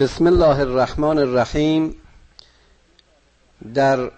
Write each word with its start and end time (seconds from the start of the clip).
بسم 0.00 0.26
الله 0.26 0.58
الرحمن 0.60 1.18
الرحیم. 1.18 1.96
در 3.74 4.10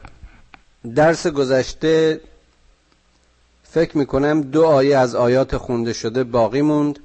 درس 0.95 1.27
گذشته 1.27 2.21
فکر 3.63 3.99
می‌کنم 3.99 4.41
دو 4.41 4.65
آیه 4.65 4.99
از 4.99 5.15
آیات 5.15 5.57
خونده 5.57 5.92
شده 5.92 6.25
باقی 6.25 6.63
موند. 6.63 6.99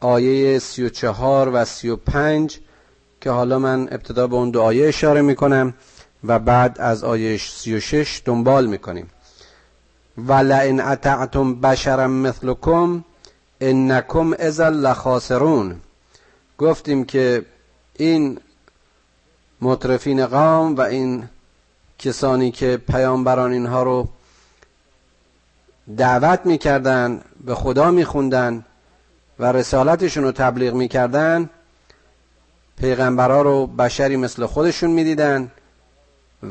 آیه 0.00 0.58
سی 0.58 0.82
و 0.82 0.88
چهار 0.88 1.50
و 1.52 1.64
سی 1.64 1.88
و 1.88 1.96
پنج 1.96 2.58
که 3.20 3.30
حالا 3.30 3.58
من 3.58 3.82
ابتدا 3.82 4.26
به 4.26 4.36
اون 4.36 4.50
دو 4.50 4.62
آیه 4.62 4.88
اشاره 4.88 5.22
می‌کنم 5.22 5.74
و 6.24 6.38
بعد 6.38 6.80
از 6.80 7.04
آیه 7.04 7.38
سی 7.38 7.74
و 7.74 7.80
شش 7.80 8.22
دنبال 8.24 8.66
می‌کنیم. 8.66 9.10
و 10.16 10.32
لئن 10.32 10.80
اطعتم 10.80 11.60
بشرا 11.60 12.08
مثلکم 12.08 13.04
انکم 13.60 14.32
اذا 14.38 14.68
لخاسرون. 14.68 15.80
گفتیم 16.58 17.04
که 17.04 17.44
این 17.98 18.38
مطرفین 19.60 20.26
قوم 20.26 20.76
و 20.76 20.80
این 20.80 21.28
کسانی 21.98 22.50
که 22.50 22.76
پیامبران 22.76 23.52
اینها 23.52 23.82
رو 23.82 24.08
دعوت 25.96 26.40
می‌کردن 26.44 27.20
به 27.44 27.54
خدا 27.54 27.90
میخوندن 27.90 28.64
و 29.38 29.52
رسالتشون 29.52 30.24
رو 30.24 30.32
تبلیغ 30.32 30.74
می‌کردن 30.74 31.50
پیغمبرا 32.80 33.42
رو 33.42 33.66
بشری 33.66 34.16
مثل 34.16 34.46
خودشون 34.46 34.90
می‌دیدن 34.90 35.50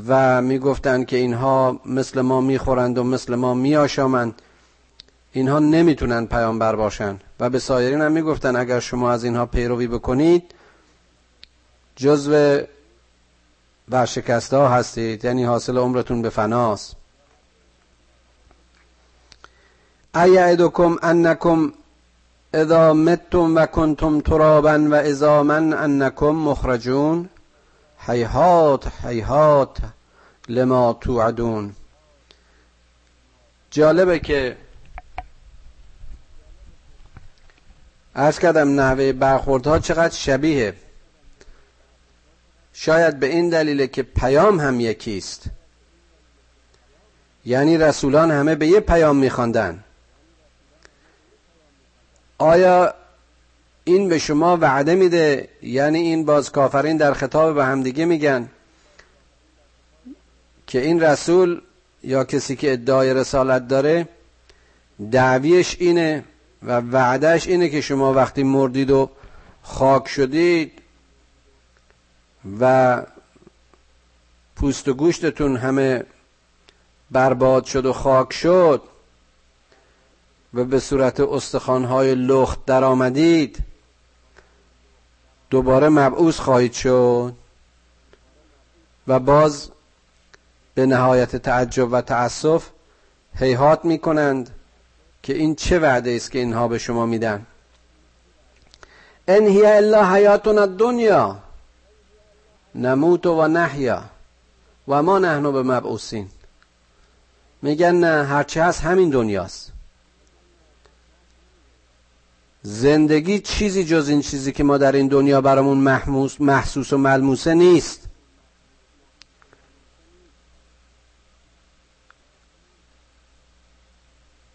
و 0.07 0.41
می‌گفتن 0.41 1.03
که 1.03 1.17
اینها 1.17 1.79
مثل 1.85 2.21
ما 2.21 2.41
می‌خورند 2.41 2.97
و 2.97 3.03
مثل 3.03 3.35
ما 3.35 3.53
میآشامند. 3.53 4.41
اینها 5.31 5.59
نمی‌تونن 5.59 6.25
پیامبر 6.25 6.75
باشن. 6.75 7.19
و 7.39 7.49
به 7.49 7.59
سایرین 7.59 8.01
هم 8.01 8.11
می‌گفتن 8.11 8.55
اگر 8.55 8.79
شما 8.79 9.11
از 9.11 9.23
اینها 9.23 9.45
پیروی 9.45 9.87
بکنید 9.87 10.43
جزو 11.95 12.61
ورشکسته 13.91 14.57
ها 14.57 14.69
هستید 14.69 15.25
یعنی 15.25 15.43
حاصل 15.43 15.77
عمرتون 15.77 16.21
به 16.21 16.29
فناست 16.29 16.95
ایعدکم 20.15 20.97
انکم 21.03 21.73
اذا 22.53 22.93
متم 22.93 23.55
و 23.55 23.65
کنتم 23.65 24.19
ترابا 24.19 24.87
و 24.89 24.93
اذا 24.93 25.43
من 25.43 25.73
انکم 25.73 26.25
مخرجون. 26.25 27.29
حیحات 27.97 28.87
حیحات 29.03 29.77
لما 30.47 30.93
توعدون. 30.93 31.75
جالبه 33.71 34.19
که 34.19 34.57
ارز 38.15 38.39
کردم 38.39 38.79
نحوه 38.79 39.11
برخوردها 39.11 39.79
چقدر 39.79 40.15
شبیه 40.15 40.73
شاید 42.77 43.19
به 43.19 43.27
این 43.27 43.49
دلیل 43.49 43.85
که 43.85 44.03
پیام 44.03 44.59
هم 44.59 44.79
یکیست. 44.79 45.43
یعنی 47.45 47.77
رسولان 47.77 48.31
همه 48.31 48.55
به 48.55 48.67
یه 48.67 48.79
پیام 48.79 49.15
میخواندن. 49.15 49.83
آیا 52.37 52.93
این 53.83 54.09
به 54.09 54.19
شما 54.19 54.57
وعده 54.57 54.95
میده؟ 54.95 55.49
یعنی 55.61 55.99
این 55.99 56.25
باز 56.25 56.51
کافرین 56.51 56.97
در 56.97 57.13
خطاب 57.13 57.55
به 57.55 57.65
همدیگه 57.65 58.05
میگن 58.05 58.49
که 60.67 60.81
این 60.81 61.01
رسول 61.01 61.61
یا 62.03 62.23
کسی 62.23 62.55
که 62.55 62.73
ادعای 62.73 63.13
رسالت 63.13 63.67
داره 63.67 64.07
دعویش 65.11 65.77
اینه 65.79 66.23
و 66.63 66.79
وعدهش 66.79 67.47
اینه 67.47 67.69
که 67.69 67.81
شما 67.81 68.13
وقتی 68.13 68.43
مردید 68.43 68.91
و 68.91 69.09
خاک 69.63 70.07
شدید 70.07 70.81
و 72.59 73.03
پوست 74.55 74.87
و 74.87 74.93
گوشتتون 74.93 75.57
همه 75.57 76.03
برباد 77.11 77.65
شد 77.65 77.85
و 77.85 77.93
خاک 77.93 78.33
شد 78.33 78.81
و 80.53 80.63
به 80.63 80.79
صورت 80.79 81.19
استخوانهای 81.19 82.15
لخت 82.15 82.65
در 82.65 82.83
آمدید 82.83 83.57
دوباره 85.49 85.89
مبعوث 85.89 86.39
خواهید 86.39 86.73
شد 86.73 87.33
و 89.07 89.19
باز 89.19 89.69
به 90.75 90.85
نهایت 90.85 91.35
تعجب 91.35 91.91
و 91.91 92.01
تأسف 92.01 92.69
هیهات 93.35 93.85
می 93.85 93.99
کنند 93.99 94.49
که 95.23 95.33
این 95.33 95.55
چه 95.55 95.79
وعده 95.79 96.15
است 96.15 96.31
که 96.31 96.39
اینها 96.39 96.67
به 96.67 96.77
شما 96.77 97.05
میدن. 97.05 97.45
ان 99.27 99.47
هی 99.47 99.65
الا 99.65 100.13
حیاتنا 100.13 100.61
الدنیا 100.61 101.44
نموت 102.75 103.25
و 103.25 103.47
نحیا. 103.47 104.03
و 104.87 105.03
ما 105.03 105.19
نحنو 105.19 105.51
به 105.51 105.63
مبعوثین. 105.63 106.29
میگن 107.61 107.95
نه 107.95 108.25
هرچه 108.25 108.63
هست 108.63 108.81
همین 108.81 109.09
دنیاست. 109.09 109.71
زندگی 112.63 113.39
چیزی 113.39 113.83
جز 113.83 114.09
این 114.09 114.21
چیزی 114.21 114.51
که 114.51 114.63
ما 114.63 114.77
در 114.77 114.91
این 114.91 115.07
دنیا 115.07 115.41
برامون 115.41 115.77
محموس 115.77 116.41
محسوس 116.41 116.93
و 116.93 116.97
ملموسه 116.97 117.53
نیست. 117.53 118.07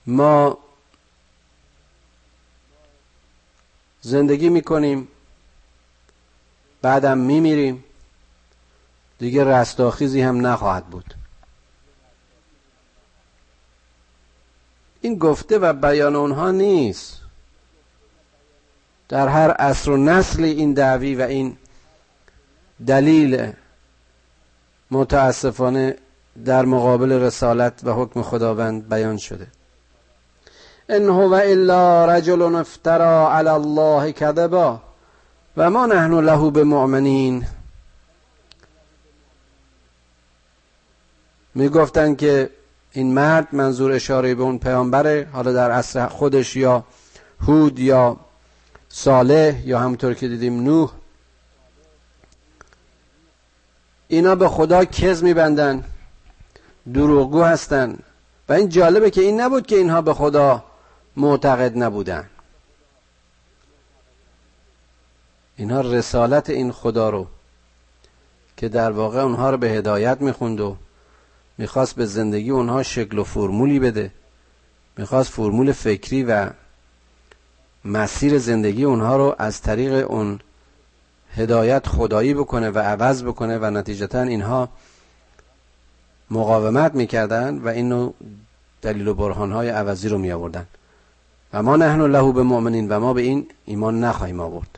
ما 0.06 0.58
زندگی 4.00 4.48
می‌کنیم 4.48 5.08
بعدم 6.82 7.18
میمیریم. 7.18 7.84
دیگه 9.20 9.44
رستاخیزی 9.44 10.20
هم 10.20 10.46
نخواهد 10.46 10.86
بود. 10.86 11.14
این 15.00 15.18
گفته 15.18 15.58
و 15.58 15.72
بیان 15.72 16.16
اونها 16.16 16.50
نیست. 16.50 17.20
در 19.08 19.28
هر 19.28 19.50
عصر 19.50 19.90
و 19.90 19.96
نسلی 19.96 20.50
این 20.50 20.72
دعوی 20.72 21.14
و 21.14 21.22
این 21.22 21.56
دلیل 22.86 23.52
متاسفانه 24.90 25.96
در 26.44 26.64
مقابل 26.64 27.12
رسالت 27.12 27.80
و 27.84 27.92
حکم 27.92 28.22
خداوند 28.22 28.88
بیان 28.88 29.16
شده. 29.16 29.46
ان 30.88 31.08
هو 31.08 31.32
الا 31.32 32.06
رجل 32.06 32.42
افترا 32.42 33.32
علی 33.32 33.48
الله 33.48 34.12
کذبا 34.12 34.80
و 35.56 35.70
ما 35.70 35.86
نحن 35.86 36.20
له 36.20 36.50
بمؤمنین. 36.50 37.46
می‌گفتند 41.54 42.16
که 42.18 42.50
این 42.92 43.14
مرد 43.14 43.48
منظور 43.52 43.92
اشاره 43.92 44.34
به 44.34 44.42
اون 44.42 44.58
پیامبره 44.58 45.28
حالا 45.32 45.52
در 45.52 45.70
عصر 45.70 46.06
خودش 46.06 46.56
یا 46.56 46.84
هود 47.40 47.78
یا 47.78 48.16
صالح 48.88 49.62
یا 49.64 49.78
همطور 49.78 50.14
که 50.14 50.28
دیدیم 50.28 50.60
نوح. 50.60 50.90
اینا 54.08 54.34
به 54.34 54.48
خدا 54.48 54.84
کز 54.84 55.22
میبندن 55.22 55.84
دروغگو 56.94 57.42
هستن. 57.42 57.98
و 58.48 58.52
این 58.52 58.68
جالبه 58.68 59.10
که 59.10 59.20
این 59.20 59.40
نبود 59.40 59.66
که 59.66 59.76
اینها 59.76 60.02
به 60.02 60.14
خدا 60.14 60.64
معتقد 61.16 61.78
نبودن. 61.78 62.28
اینها 65.56 65.80
رسالت 65.80 66.50
این 66.50 66.72
خدا 66.72 67.10
رو 67.10 67.26
که 68.56 68.68
در 68.68 68.90
واقع 68.90 69.20
اونها 69.20 69.50
رو 69.50 69.56
به 69.56 69.68
هدایت 69.68 70.20
می‌خوند 70.20 70.60
و 70.60 70.76
می‌خواست 71.60 71.94
به 71.94 72.06
زندگی 72.06 72.50
اونها 72.50 72.82
شکل 72.82 73.18
و 73.18 73.24
فرمولی 73.24 73.78
بده. 73.78 74.10
می‌خواست 74.96 75.30
فرمول 75.30 75.72
فکری 75.72 76.22
و 76.22 76.50
مسیر 77.84 78.38
زندگی 78.38 78.84
اونها 78.84 79.16
رو 79.16 79.34
از 79.38 79.60
طریق 79.60 80.10
اون 80.10 80.40
هدایت 81.34 81.86
خدایی 81.86 82.34
بکنه 82.34 82.70
و 82.70 82.78
عوض 82.78 83.22
بکنه 83.22 83.58
و 83.58 83.70
نتیجتا 83.70 84.22
اینها 84.22 84.68
مقاومت 86.30 86.94
می‌کردن 86.94 87.58
و 87.58 87.68
اینو 87.68 88.12
دلیل 88.82 89.08
و 89.08 89.14
برهانهای 89.14 89.68
عوضی 89.68 90.08
رو 90.08 90.18
می 90.18 90.32
آوردن 90.32 90.66
و 91.52 91.62
ما 91.62 91.76
نحن 91.76 92.00
له 92.00 92.32
به 92.32 92.42
مؤمنین 92.42 92.88
و 92.88 93.00
ما 93.00 93.12
به 93.12 93.20
این 93.22 93.46
ایمان 93.66 94.04
نخواهیم 94.04 94.40
آورد. 94.40 94.76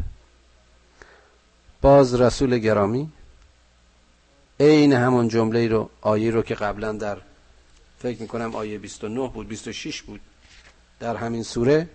باز 1.83 2.15
رسول 2.15 2.59
گرامی 2.59 3.11
عین 4.63 4.93
همون 4.93 5.29
جمله 5.29 5.69
رو 5.69 5.91
آیه 6.01 6.31
رو 6.31 6.43
که 6.43 6.55
قبلا 6.55 6.93
در 6.93 7.19
فکر 7.99 8.23
می‌کنم 8.23 8.55
آیه 8.55 8.79
29 8.79 9.29
بود 9.29 9.49
26 9.49 10.03
بود 10.03 10.21
در 11.01 11.17
همین 11.17 11.43
سوره 11.43 11.89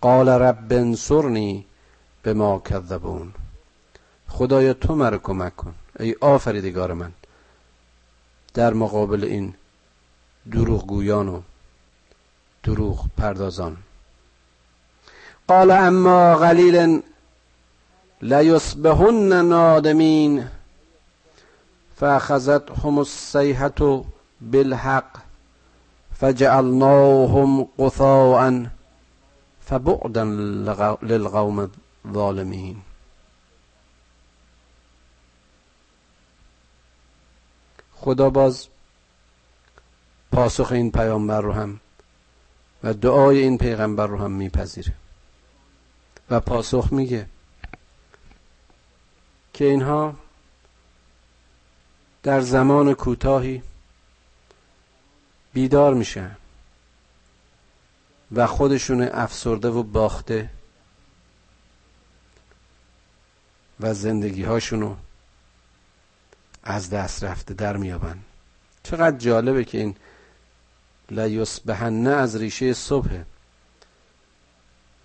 قال 0.00 0.28
رب 0.28 0.72
انصرنی 0.72 1.64
به 2.22 2.34
ما 2.34 2.58
کذبون. 2.58 3.34
خدایا 4.28 4.74
تو 4.74 4.94
مرا 4.94 5.18
کمک 5.18 5.56
کن 5.56 5.74
ای 6.00 6.16
آفریدگار 6.20 6.92
من. 6.92 7.12
در 8.54 8.74
مقابل 8.74 9.24
این 9.24 9.54
دروغ 10.52 10.86
گویان 10.86 11.28
و 11.28 11.40
دروغ 12.62 13.06
پردازان 13.16 13.76
قال 15.46 15.70
اما 15.70 16.36
قلیل 16.36 17.02
لیصبحن 18.22 19.32
نادمین. 19.32 20.57
فاخذتهم 22.00 22.98
الصیحة 22.98 24.04
بالحق 24.40 25.18
فجعلناهم 26.14 27.68
قثاء 27.78 28.66
فبعدا 29.66 30.24
للقوم 31.02 31.70
الظالمین 32.04 32.76
خدا 37.94 38.30
باز 38.30 38.66
پاسخ 40.32 40.72
این 40.72 40.90
پیامبر 40.90 41.40
رو 41.40 41.52
هم 41.52 41.80
و 42.84 42.94
دعای 42.94 43.38
این 43.38 43.58
پیغمبر 43.58 44.06
رو 44.06 44.18
هم 44.18 44.30
میپذیره 44.30 44.92
و 46.30 46.40
پاسخ 46.40 46.92
میگه 46.92 47.26
که 49.52 49.64
اینها 49.64 50.14
در 52.22 52.40
زمان 52.40 52.94
کوتاهی 52.94 53.62
بیدار 55.52 55.94
میشن 55.94 56.36
و 58.32 58.46
خودشون 58.46 59.02
افسرده 59.02 59.68
و 59.68 59.82
باخته 59.82 60.50
و 63.80 63.94
زندگی 63.94 64.42
هاشونو 64.44 64.96
از 66.62 66.90
دست 66.90 67.24
رفته 67.24 67.54
در 67.54 67.76
میابن. 67.76 68.18
چقدر 68.82 69.16
جالبه 69.16 69.64
که 69.64 69.78
این 69.78 69.96
لیسبهنه 71.10 72.10
از 72.10 72.36
ریشه 72.36 72.74
صبح 72.74 73.22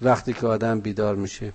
وقتی 0.02 0.34
که 0.34 0.48
آدم 0.48 0.80
بیدار 0.80 1.16
میشه 1.16 1.54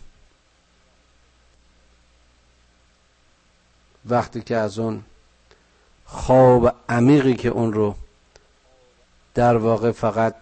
وقتی 4.07 4.41
که 4.41 4.57
از 4.57 4.79
اون 4.79 5.05
خواب 6.11 6.77
عمیقی 6.89 7.35
که 7.35 7.49
اون 7.49 7.73
رو 7.73 7.97
در 9.35 9.57
واقع 9.57 9.93
فقط 9.93 10.35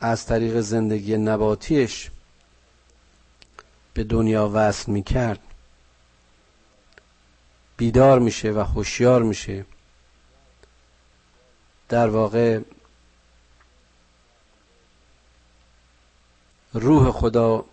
از 0.00 0.26
طریق 0.26 0.60
زندگی 0.60 1.16
نباتیش 1.16 2.10
به 3.94 4.04
دنیا 4.04 4.50
وصل 4.54 4.92
می‌کرد. 4.92 5.38
بیدار 7.76 8.18
میشه 8.18 8.50
و 8.50 8.58
هوشیار 8.58 9.22
میشه. 9.22 9.64
در 11.88 12.08
واقع 12.08 12.60
روح 16.72 17.10
خدا 17.10 17.64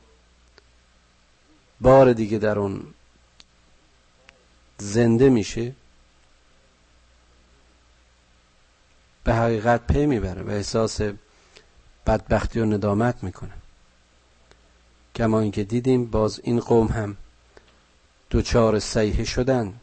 بار 1.82 2.14
دیگه 2.14 2.38
در 2.38 2.60
اون 2.60 2.94
زنده 4.78 5.30
میشه. 5.30 5.76
به 9.30 9.36
حقیقت 9.36 9.88
پی 9.88 10.06
می‌بره 10.06 10.44
و 10.44 10.50
احساس 10.50 11.02
بدبختی 12.08 12.60
و 12.60 12.66
ندامت 12.66 13.24
می‌کنه. 13.24 13.54
کما 15.16 15.40
اینکه 15.40 15.64
دیدیم 15.64 16.06
باز 16.06 16.40
این 16.44 16.60
قوم 16.60 16.88
هم 16.88 17.18
دوچار 18.30 18.80
سیحه 18.80 19.24
شدن 19.24 19.74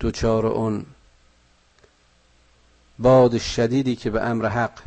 دوچار 0.00 0.46
اون 0.46 0.86
باد 2.98 3.38
شدیدی 3.38 3.96
که 3.96 4.10
به 4.10 4.22
امر 4.22 4.48
حق 4.48 4.78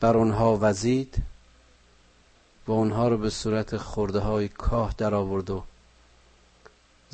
بر 0.00 0.16
اونها 0.16 0.58
وزید 0.60 1.22
و 2.66 2.72
اونها 2.72 3.08
رو 3.08 3.18
به 3.18 3.30
صورت 3.30 3.76
خورده 3.76 4.18
های 4.18 4.48
کاه 4.48 4.94
در 4.98 5.14
آورد 5.14 5.50
و 5.50 5.64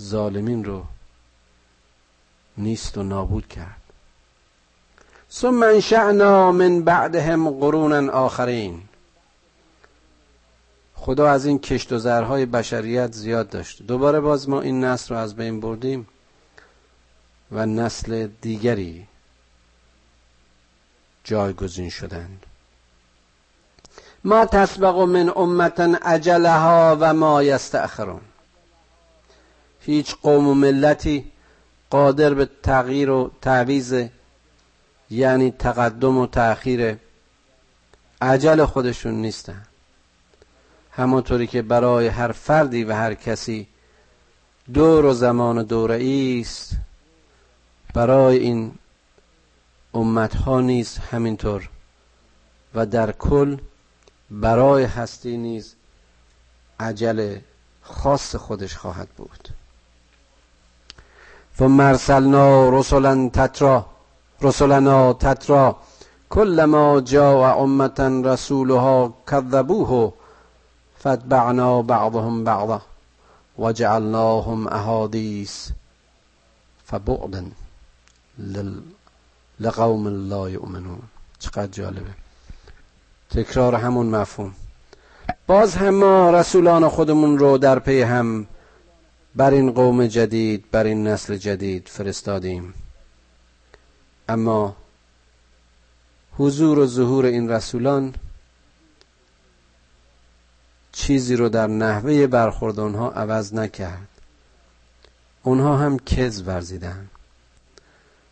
ظالمین 0.01 0.65
رو 0.65 0.87
نیست 2.57 2.99
و 2.99 3.03
نابود 3.03 3.49
کرد. 3.49 3.86
ثم 5.31 5.63
انشعنا 5.63 6.53
من 6.53 6.83
بعدهم 6.83 7.51
قرونا 7.51 8.13
آخرین. 8.13 8.83
خدا 10.95 11.31
از 11.31 11.47
این 11.47 11.59
کشت 11.59 11.93
و 11.93 11.99
زرهای 11.99 12.47
بشریت 12.47 13.13
زیاد 13.13 13.49
داشت 13.49 13.83
دوباره 13.83 14.21
باز 14.21 14.49
ما 14.49 14.61
این 14.61 14.85
نسل 14.85 15.15
رو 15.15 15.21
از 15.21 15.37
بین 15.37 15.61
بردیم 15.61 16.09
و 17.53 17.67
نسل 17.67 18.29
دیگری 18.41 19.07
جایگزین 21.25 21.91
شدند 21.91 22.47
ما 24.25 24.47
تسبق 24.47 24.99
من 24.99 25.33
امتا 25.37 25.99
اجلها 26.03 26.97
و 27.01 27.15
ما 27.15 27.43
یستأخرون. 27.43 28.21
هیچ 29.81 30.17
قوم 30.23 30.49
و 30.49 30.55
ملتی 30.55 31.33
قادر 31.91 32.35
به 32.35 32.49
تغییر 32.63 33.11
و 33.11 33.31
تعویز 33.43 33.95
یعنی 35.11 35.51
تقدم 35.51 36.19
و 36.19 36.27
تأخیر 36.27 36.97
عجل 38.21 38.65
خودشون 38.65 39.15
نیستن. 39.15 39.63
همونطوری 40.91 41.47
که 41.47 41.63
برای 41.63 42.07
هر 42.07 42.33
فردی 42.33 42.85
و 42.85 42.93
هر 42.95 43.15
کسی 43.15 43.67
دور 44.75 45.05
و 45.05 45.13
زمان 45.13 45.63
دوره 45.63 46.41
است 46.41 46.77
برای 47.95 48.39
این 48.39 48.75
امت 49.95 50.37
ها 50.37 50.61
نیز 50.61 50.99
همینطور 50.99 51.69
و 52.75 52.87
در 52.87 53.13
کل 53.13 53.57
برای 54.31 54.85
هستی 54.85 55.37
نیز 55.37 55.75
عجل 56.81 57.39
خاص 57.83 58.37
خودش 58.37 58.77
خواهد 58.77 59.09
بود. 59.09 59.49
ثم 61.59 61.81
ارسلنا 61.81 62.79
رسلا 62.79 63.29
تترا 63.29 63.87
رسلنا 64.43 65.13
تترا 65.13 65.77
كلما 66.29 67.01
جاء 67.01 67.63
امتا 67.63 68.23
رسولها 68.25 69.13
كذبوه 69.27 70.13
فاتبعنا 70.99 71.81
بعضهم 71.81 72.45
بعضا 72.45 72.81
وجعلناهم 73.59 74.69
احاديث 74.69 75.69
فبعدا 76.87 77.45
لقوم 79.61 80.09
لا 80.09 80.51
یؤمنون. 80.51 80.99
چقدر 81.39 81.67
جالبه. 81.67 82.11
تکرار 83.31 83.75
همون 83.75 84.07
مفهوم. 84.07 84.55
باز 85.47 85.75
هم 85.75 85.95
ما 85.95 86.31
رسولان 86.31 86.89
خودمون 86.89 87.39
رو 87.39 87.59
در 87.59 87.79
پی 87.79 88.03
هم 88.03 88.47
بر 89.35 89.51
این 89.51 89.73
قوم 89.73 90.07
جدید 90.07 90.65
بر 90.71 90.85
این 90.85 91.07
نسل 91.07 91.37
جدید 91.37 91.89
فرستادیم. 91.89 92.75
اما 94.29 94.77
حضور 96.39 96.79
و 96.79 96.87
ظهور 96.87 97.25
این 97.27 97.51
رسولان 97.51 98.15
چیزی 100.93 101.37
رو 101.37 101.49
در 101.49 101.67
نحوه 101.67 102.27
برخورد 102.27 102.81
اونها 102.81 103.11
عوض 103.11 103.55
نکرد. 103.55 104.09
اونها 105.43 105.77
هم 105.77 105.99
کز 105.99 106.43
ورزیدن. 106.43 107.09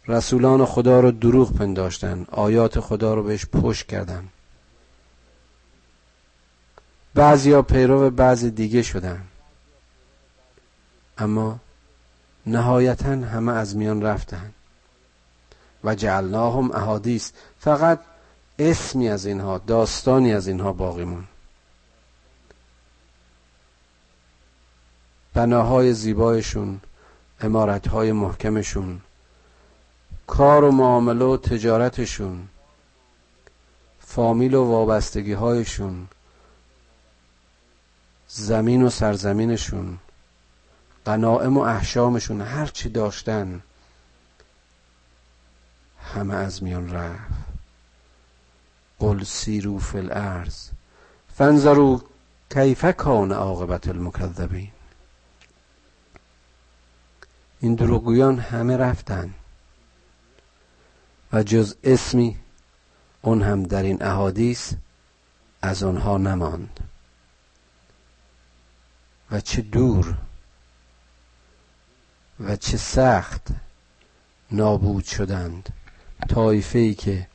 رسولان 0.09 0.65
خدا 0.65 1.01
رو 1.01 1.11
دروغ 1.11 1.53
پنداشتن 1.53 2.27
آیات 2.31 2.81
خدا 2.81 3.15
رو 3.15 3.23
بهش 3.23 3.47
پشت 3.47 3.87
کردن. 3.87 4.29
بعضیا 7.15 7.63
پیرو 7.63 8.11
بعضی 8.11 8.51
دیگه 8.51 8.83
شدن. 8.83 9.23
اما 11.19 11.59
نهایتا 12.47 13.11
همه 13.11 13.53
از 13.53 13.77
میان 13.77 14.03
رفتن. 14.03 14.54
و 15.85 15.95
جعلناهم 15.95 16.73
احادیث. 16.73 17.31
فقط 17.61 18.00
اسمی 18.59 19.09
از 19.09 19.26
اینها 19.26 19.59
داستانی 19.59 20.33
از 20.33 20.47
اینها 20.47 20.73
باقی 20.73 21.05
مون. 21.05 21.25
بناهای 25.35 25.95
زیبایشون 25.95 26.81
امارتهای 27.41 28.12
محکمشون 28.12 29.00
کار 30.26 30.64
و 30.64 30.71
معامله 30.71 31.25
و 31.25 31.37
تجارتشون 31.37 32.49
فامیل 34.00 34.55
و 34.55 34.64
وابستگی 34.64 35.33
هایشون 35.33 36.09
زمین 38.29 38.83
و 38.83 38.91
سرزمینشون 38.91 39.99
قنائم 41.05 41.57
و 41.57 41.61
احشامشون 41.61 42.41
هر 42.41 42.67
چی 42.67 42.88
داشتن. 42.88 43.62
همه 46.05 46.35
از 46.35 46.63
میان 46.63 46.91
رفت. 46.91 47.45
قل 48.99 49.25
سیرو 49.25 49.79
فی 49.79 49.99
الارض 49.99 50.69
فانظروا 51.35 52.03
کیف 52.51 52.85
کان 52.85 53.33
عاقبت 53.33 53.89
المکذبین. 53.89 54.71
این 57.61 57.75
دروغگویان 57.75 58.39
همه 58.39 58.77
رفتن 58.77 59.35
و 61.33 61.43
جز 61.43 61.77
اسمی 61.85 62.39
اون 63.23 63.43
هم 63.43 63.63
در 63.63 63.83
این 63.83 64.03
احادیث 64.03 64.73
از 65.63 65.83
آنها 65.83 66.19
نماند. 66.19 66.81
و 69.31 69.41
چه 69.41 69.63
دور 69.63 70.17
و 72.41 72.57
چه 72.57 72.77
سخت 72.77 73.49
نابود 74.51 75.05
شدند. 75.05 75.73
طایفه 76.28 76.78
ای 76.78 76.95
که 76.95 77.26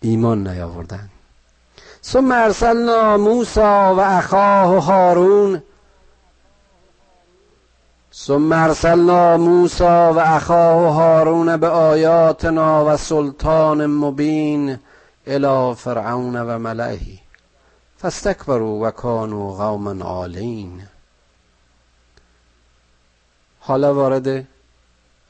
ایمان 0.00 0.48
نیاوردند 0.48 1.10
ثم 2.02 2.32
ارسلنا 2.32 3.16
موسی 3.16 3.60
و 3.60 4.00
اخاه 4.00 4.84
هارون. 4.84 5.62
ثم 8.14 8.52
ارسلنا 8.52 9.36
موسی 9.36 9.84
و 9.84 10.18
اخاه 10.18 10.94
هارون 10.94 11.56
به 11.56 11.68
آیاتنا 11.68 12.94
و 12.94 12.96
سلطان 12.96 13.86
مبین 13.86 14.78
الى 15.26 15.74
فرعون 15.74 16.36
و 16.36 16.58
ملئه. 16.58 17.00
فاستکبروا 17.98 18.88
و 18.88 18.90
کانوا 18.90 19.56
قوما 19.56 20.04
عالین 20.04 20.82
حالا 23.60 23.94
وارد 23.94 24.46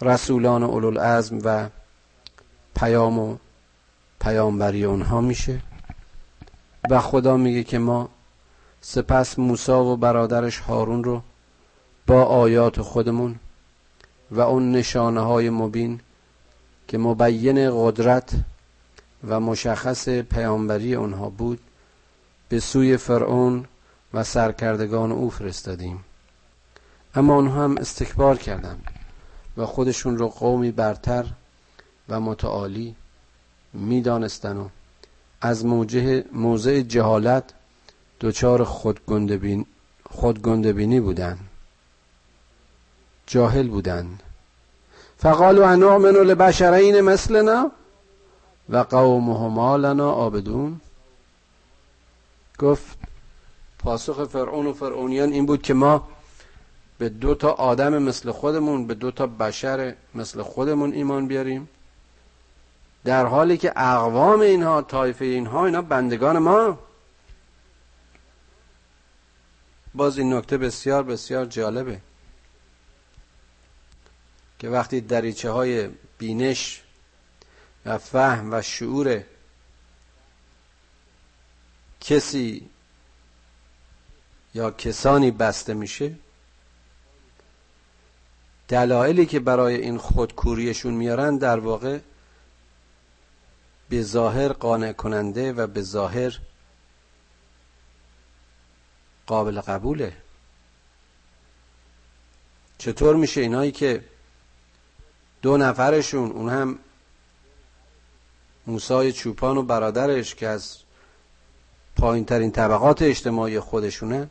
رسولان 0.02 0.62
اولوالعزم 0.62 1.40
و 1.44 1.68
پیام 2.80 3.18
و 3.18 3.37
پیامبری 4.20 4.84
اونها 4.84 5.20
میشه. 5.20 5.60
و 6.90 7.00
خدا 7.00 7.37
میگه 7.37 7.64
که 7.64 7.78
ما 7.78 8.08
سپس 8.80 9.38
موسی 9.38 9.72
و 9.72 9.96
برادرش 9.96 10.58
هارون 10.58 11.04
رو 11.04 11.22
با 12.06 12.25
آیات 12.25 12.80
خودمون 12.80 13.37
و 14.30 14.40
اون 14.40 14.72
نشانه 14.72 15.20
های 15.20 15.50
مبین 15.50 16.00
که 16.88 16.99
مبین 16.99 17.70
قدرت 17.75 18.30
و 19.28 19.40
مشخص 19.40 20.08
پیامبری 20.08 20.94
اونها 20.94 21.30
بود 21.30 21.60
به 22.49 22.60
سوی 22.60 22.96
فرعون 22.96 23.64
و 24.14 24.25
سرکردگان 24.25 25.12
او 25.12 25.30
فرستادیم. 25.30 26.04
اما 27.14 27.37
آنها 27.37 27.64
هم 27.64 27.76
استکبار 27.78 28.37
کردند 28.37 28.84
و 29.56 29.66
خودشون 29.66 30.18
رو 30.18 30.28
قومی 30.28 30.70
برتر 30.70 31.26
و 32.11 32.21
متعالی 32.21 32.95
می‌دانستن 33.73 34.57
و 34.57 34.69
از 35.40 35.67
موجه 35.67 36.25
موضع 36.33 36.81
جهالت 36.81 37.45
دچار 38.21 38.64
خودگندبین 38.64 39.67
خودگندبینی 40.11 41.00
بودن. 41.00 41.38
جاهل 43.26 43.69
بودند 43.69 44.23
فقالوا 45.19 45.69
انؤمن 45.69 46.11
لبشرین 46.11 47.00
مثلنا 47.00 47.71
و 48.69 48.76
قومهما 48.76 49.76
لنا 49.76 50.11
عابدون. 50.11 50.81
گفت 52.59 52.99
پاسخ 53.79 54.25
فرعون 54.25 54.67
و 54.67 54.73
فرعونیان 54.73 55.33
این 55.33 55.47
بود 55.47 55.62
که 55.62 55.75
ما 55.75 56.09
به 56.99 57.09
دو 57.09 57.35
تا 57.35 57.50
آدم 57.50 58.02
مثل 58.02 58.31
خودمون 58.31 58.87
به 58.87 58.95
دو 58.95 59.11
تا 59.11 59.26
بشر 59.26 59.95
مثل 60.14 60.43
خودمون 60.43 60.93
ایمان 60.93 61.26
بیاریم. 61.26 61.69
در 63.04 63.26
حالی 63.26 63.57
که 63.57 63.73
اقوام 63.76 64.40
اینها 64.40 64.83
طایفه 64.83 65.25
اینها 65.25 65.66
اینا 65.66 65.83
بندگان 65.83 66.38
ما. 66.38 66.78
باز 69.95 70.19
این 70.19 70.35
نکته 70.35 70.59
بسیار 70.59 71.02
بسیار 71.02 71.47
جالبه 71.47 72.00
که 74.59 74.69
وقتی 74.69 75.00
دریچه 75.00 75.50
های 75.50 75.88
بینش 76.19 76.83
و 77.87 77.99
فهم 77.99 78.52
و 78.52 78.62
شعور 78.62 79.23
کسی 82.00 82.71
یا 84.54 84.71
کسانی 84.71 85.30
بسته 85.30 85.75
میشه 85.75 86.14
دلایلی 88.69 89.26
که 89.26 89.40
برای 89.40 89.75
این 89.75 89.99
خودکوریشون 89.99 90.95
میارن 90.95 91.37
در 91.37 91.59
واقع 91.59 91.99
به 93.90 94.02
ظاهر 94.02 94.52
قانع 94.52 94.92
کننده 94.92 95.52
و 95.52 95.66
به 95.66 95.82
ظاهر 95.82 96.38
قابل 99.26 99.61
قبوله. 99.61 100.12
چطور 102.78 103.16
میشه 103.16 103.40
اینایی 103.40 103.73
که 103.73 104.04
دو 105.42 105.56
نفرشون 105.56 106.30
اون 106.30 106.49
هم 106.49 106.78
موسای 108.66 109.12
چوپان 109.12 109.56
و 109.56 109.62
برادرش 109.62 110.35
که 110.35 110.49
از 110.49 110.76
پایین 111.97 112.25
ترین 112.25 112.50
طبقات 112.50 113.02
اجتماعی 113.02 113.61
خودشونه 113.61 114.30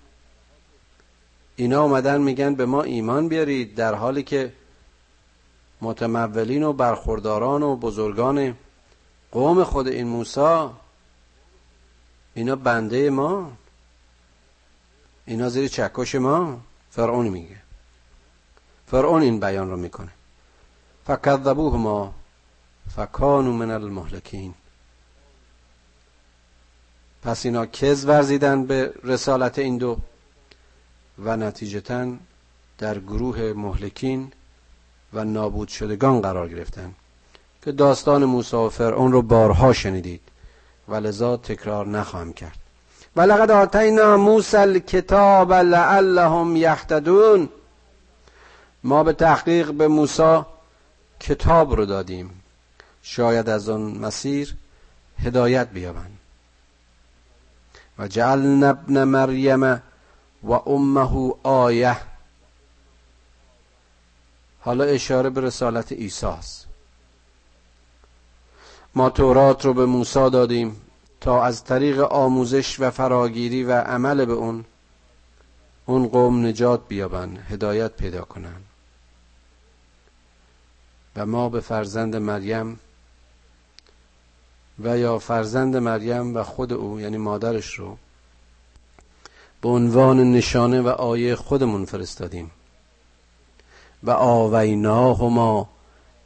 اینا 1.56 1.84
اومدن 1.84 2.22
میگن 2.22 2.56
به 2.56 2.66
ما 2.66 2.84
ایمان 2.84 3.28
بیارید 3.28 3.76
در 3.76 3.94
حالی 3.94 4.24
که 4.24 4.54
متمولین 5.82 6.64
و 6.64 6.74
برخورداران 6.74 7.64
و 7.64 7.76
بزرگان 7.76 8.56
قوم 9.32 9.64
خود 9.64 9.88
این 9.88 10.08
موسا 10.08 10.74
اینا 12.34 12.56
بنده 12.56 13.10
ما 13.10 13.52
اینا 15.26 15.50
زیر 15.50 15.68
چکش 15.68 16.16
ما. 16.16 16.62
فرعون 16.92 17.28
میگه. 17.28 17.58
فرعون 18.88 19.22
این 19.22 19.40
بیان 19.40 19.70
رو 19.70 19.78
می‌کنه. 19.78 20.12
فکذبوهما 21.08 22.14
فکانو 22.96 23.54
من 23.54 23.72
المهلکین. 23.72 24.54
پس 27.24 27.46
اینا 27.46 27.66
کز 27.66 28.06
ورزیدن 28.06 28.66
به 28.66 28.94
رسالت 29.04 29.60
این 29.60 29.78
دو 29.78 29.98
و 31.20 31.38
نتیجتا 31.38 32.14
در 32.78 33.00
گروه 33.00 33.54
مهلکین 33.54 34.32
و 35.14 35.24
نابود 35.24 35.68
شدگان 35.68 36.22
قرار 36.22 36.50
گرفتن. 36.50 36.96
که 37.66 37.72
داستان 37.72 38.26
موسی 38.26 38.56
و 38.56 38.70
فرعون 38.70 39.12
رو 39.12 39.22
بارها 39.22 39.74
شنیدید. 39.74 40.22
و 40.88 40.96
لذا 40.96 41.38
تکرار 41.38 41.88
نخواهم 41.88 42.34
کرد. 42.34 42.58
و 43.16 43.22
لقد 43.22 43.52
آتینا 43.52 44.18
موسی 44.18 44.58
الکتاب 44.58 45.54
لعلهم 45.54 46.56
یهتدون. 46.56 47.50
ما 48.84 49.04
به 49.04 49.14
تحقیق 49.14 49.72
به 49.72 49.88
موسی 49.88 50.42
کتاب 51.20 51.76
رو 51.76 51.86
دادیم. 51.86 52.44
شاید 53.02 53.50
از 53.50 53.70
آن 53.70 53.82
مسیر 53.82 54.56
هدایت 55.24 55.70
بیابند. 55.70 56.18
و 58.00 58.08
جعلنا 58.08 58.70
ابن 58.70 59.04
مریم 59.04 59.64
و 60.44 60.52
امه 60.66 61.34
آیه. 61.44 61.98
حالا 64.62 64.84
اشاره 64.84 65.30
به 65.30 65.42
رسالت 65.42 65.92
عیسی 65.92 66.26
است 66.26 66.69
ما 68.96 69.10
تورات 69.10 69.66
رو 69.66 69.74
به 69.74 69.86
موسی 69.86 70.30
دادیم 70.30 70.82
تا 71.22 71.44
از 71.44 71.64
طریق 71.64 72.00
آموزش 72.00 72.80
و 72.80 72.92
فراگیری 72.92 73.64
و 73.64 73.72
عمل 73.82 74.26
به 74.26 74.34
اون 74.34 74.66
اون 75.86 76.08
قوم 76.08 76.46
نجات 76.46 76.88
بیابن 76.88 77.46
هدایت 77.50 77.92
پیدا 77.92 78.22
کنن 78.22 78.62
و 81.16 81.26
ما 81.26 81.50
به 81.50 81.60
فرزند 81.60 82.16
مریم 82.16 82.80
و 84.80 84.98
یا 84.98 85.20
فرزند 85.20 85.78
مریم 85.78 86.36
و 86.36 86.44
خود 86.44 86.74
او 86.74 87.00
یعنی 87.00 87.18
مادرش 87.18 87.74
رو 87.74 87.98
به 89.62 89.70
عنوان 89.70 90.32
نشانه 90.32 90.82
و 90.82 90.88
آیه 90.88 91.36
خودمون 91.36 91.86
فرستادیم. 91.86 92.52
و 94.04 94.12
آویناهما 94.12 95.70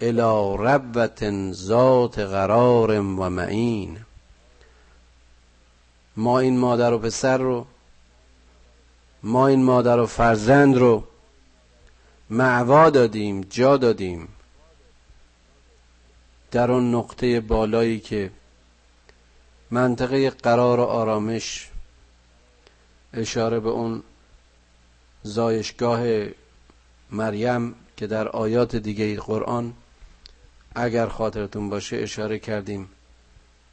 الى 0.02 0.58
ربت 0.60 1.52
ذات 1.52 2.20
قرار 2.20 2.92
و 3.00 3.30
معین. 3.30 4.00
ما 6.18 6.40
این 6.40 6.58
مادر 6.58 6.94
و 6.94 7.00
پسر 7.00 7.38
رو 7.38 7.66
ما 9.24 9.48
این 9.48 9.64
مادر 9.64 10.00
و 10.00 10.06
فرزند 10.06 10.78
رو 10.78 11.04
معوا 12.30 12.90
دادیم 12.90 13.42
جا 13.42 13.78
دادیم. 13.78 14.28
در 16.52 16.72
اون 16.72 16.96
نقطه 16.96 17.40
بالایی 17.40 18.00
که 18.00 18.32
منطقه 19.72 20.30
قرار 20.30 20.80
و 20.80 20.84
آرامش 20.84 21.70
اشاره 23.14 23.60
به 23.60 23.70
اون 23.70 24.04
زایشگاه 25.24 26.28
مریم 27.12 27.76
که 27.98 28.08
در 28.08 28.28
آیات 28.28 28.76
دیگه 28.76 29.16
قرآن 29.16 29.74
اگر 30.76 31.08
خاطرتون 31.08 31.70
باشه 31.70 31.98
اشاره 31.98 32.40
کردیم 32.40 32.90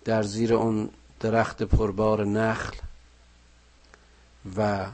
در 0.04 0.23
زیر 0.23 0.54
اون 0.54 0.90
درخت 1.21 1.62
پربار 1.62 2.26
نخل 2.26 2.76
و 4.57 4.87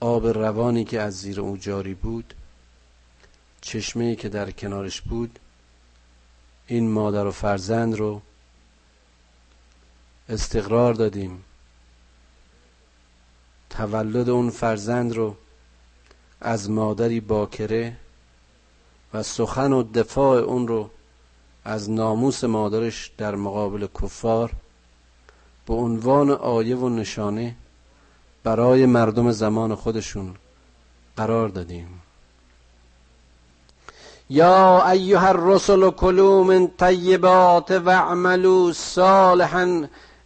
آب 0.00 0.26
روانی 0.26 0.84
که 0.84 1.00
از 1.00 1.18
زیر 1.18 1.40
او 1.40 1.56
جاری 1.56 1.94
بود 1.94 2.34
چشمه 3.60 4.16
که 4.16 4.28
در 4.28 4.50
کنارش 4.50 5.00
بود 5.00 5.38
این 6.66 6.90
مادر 6.90 7.26
و 7.26 7.30
فرزند 7.30 7.94
رو 7.94 8.22
استقرار 10.28 10.94
دادیم. 10.94 11.44
تولد 13.70 14.28
اون 14.28 14.50
فرزند 14.50 15.12
رو 15.12 15.36
از 16.40 16.70
مادری 16.70 17.20
باکره 17.20 17.96
و 19.14 19.22
سخن 19.22 19.72
و 19.72 19.82
دفاع 19.82 20.40
اون 20.40 20.68
رو 20.68 20.90
از 21.64 21.90
ناموس 21.90 22.44
مادرش 22.44 23.10
در 23.18 23.34
مقابل 23.34 23.86
کفار 24.02 24.52
به 25.66 25.74
عنوان 25.74 26.30
آیه 26.30 26.76
و 26.76 26.88
نشانه 26.88 27.54
برای 28.44 28.86
مردم 28.86 29.32
زمان 29.32 29.74
خودشون 29.74 30.34
قرار 31.16 31.48
دادیم. 31.48 32.02
یا 34.30 34.90
ایها 34.90 35.28
الرسل 35.28 35.90
کلوا 35.90 36.42
من 36.42 36.68
طیبات 36.78 37.70
واعملوا 37.70 38.72
صالحا 38.72 39.84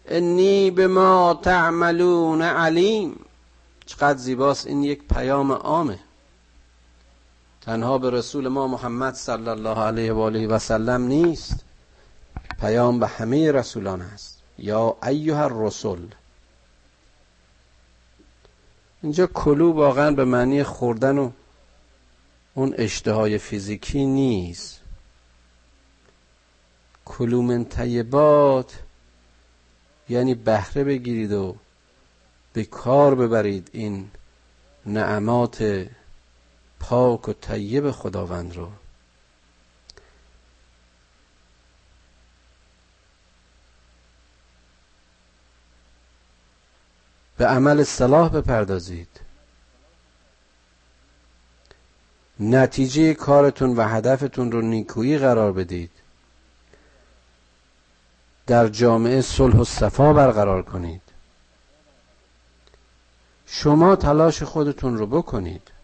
انی 0.08 0.70
بما 0.70 1.40
تعملون 1.42 2.42
علیم. 2.42 3.20
چقدر 3.86 4.18
زیباست. 4.18 4.66
این 4.66 4.82
یک 4.82 5.08
پیام 5.14 5.52
عامه. 5.52 5.98
تنها 7.66 7.98
به 7.98 8.10
رسول 8.10 8.48
ما 8.48 8.66
محمد 8.66 9.14
صلی 9.14 9.48
الله 9.48 9.78
علیه 9.78 10.12
و 10.12 10.20
آله 10.20 10.46
و 10.46 10.58
سلم 10.58 11.02
نیست. 11.02 11.64
پیام 12.60 13.00
به 13.00 13.06
همه 13.06 13.52
رسولان 13.52 14.02
است. 14.02 14.42
یا 14.58 14.96
ایها 15.06 15.44
الرسل. 15.44 16.06
اینجا 19.02 19.26
کلو 19.26 19.72
واقعا 19.72 20.10
به 20.10 20.24
معنی 20.24 20.62
خوردن 20.62 21.18
و 21.18 21.30
اون 22.54 22.74
اشتهای 22.78 23.38
فیزیکی 23.38 24.06
نیست. 24.06 24.80
کلو 27.04 27.42
من 27.42 27.64
طیبات 27.64 28.78
یعنی 30.08 30.34
بهره 30.34 30.84
بگیرید 30.84 31.32
و 31.32 31.56
به 32.52 32.64
کار 32.64 33.14
ببرید 33.14 33.70
این 33.72 34.10
نعمات 34.86 35.86
پاک 36.88 37.28
و 37.28 37.32
طیب 37.32 37.90
خداوند 37.90 38.56
رو. 38.56 38.68
به 47.36 47.46
عمل 47.46 47.84
صلاح 47.84 48.28
بپردازید. 48.28 49.20
نتیجه 52.40 53.14
کارتون 53.14 53.76
و 53.76 53.88
هدفتون 53.88 54.52
رو 54.52 54.62
نیکویی 54.62 55.18
قرار 55.18 55.52
بدید. 55.52 55.90
در 58.46 58.68
جامعه 58.68 59.20
صلح 59.20 59.56
و 59.56 59.64
صفا 59.64 60.12
برقرار 60.12 60.62
کنید. 60.62 61.02
شما 63.46 63.96
تلاش 63.96 64.42
خودتون 64.42 64.98
رو 64.98 65.06
بکنید. 65.06 65.75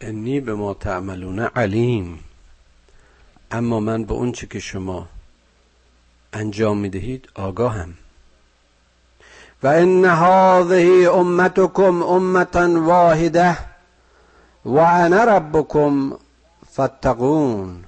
انی 0.00 0.40
به 0.40 0.54
ما 0.54 0.74
تعملون 0.74 1.38
علیم. 1.38 2.24
اما 3.50 3.80
من 3.80 4.04
به 4.04 4.12
اون 4.12 4.32
که 4.32 4.58
شما 4.58 5.08
انجام 6.32 6.78
می‌دهید 6.78 7.28
آگاهم. 7.34 7.94
و 9.62 9.66
ان 9.66 10.04
هذه 10.04 11.10
امتکم 11.12 12.02
امتا 12.02 12.80
واحده 12.80 13.58
و 14.64 14.78
انا 14.78 15.24
ربکم 15.24 16.12
فاتقون. 16.70 17.84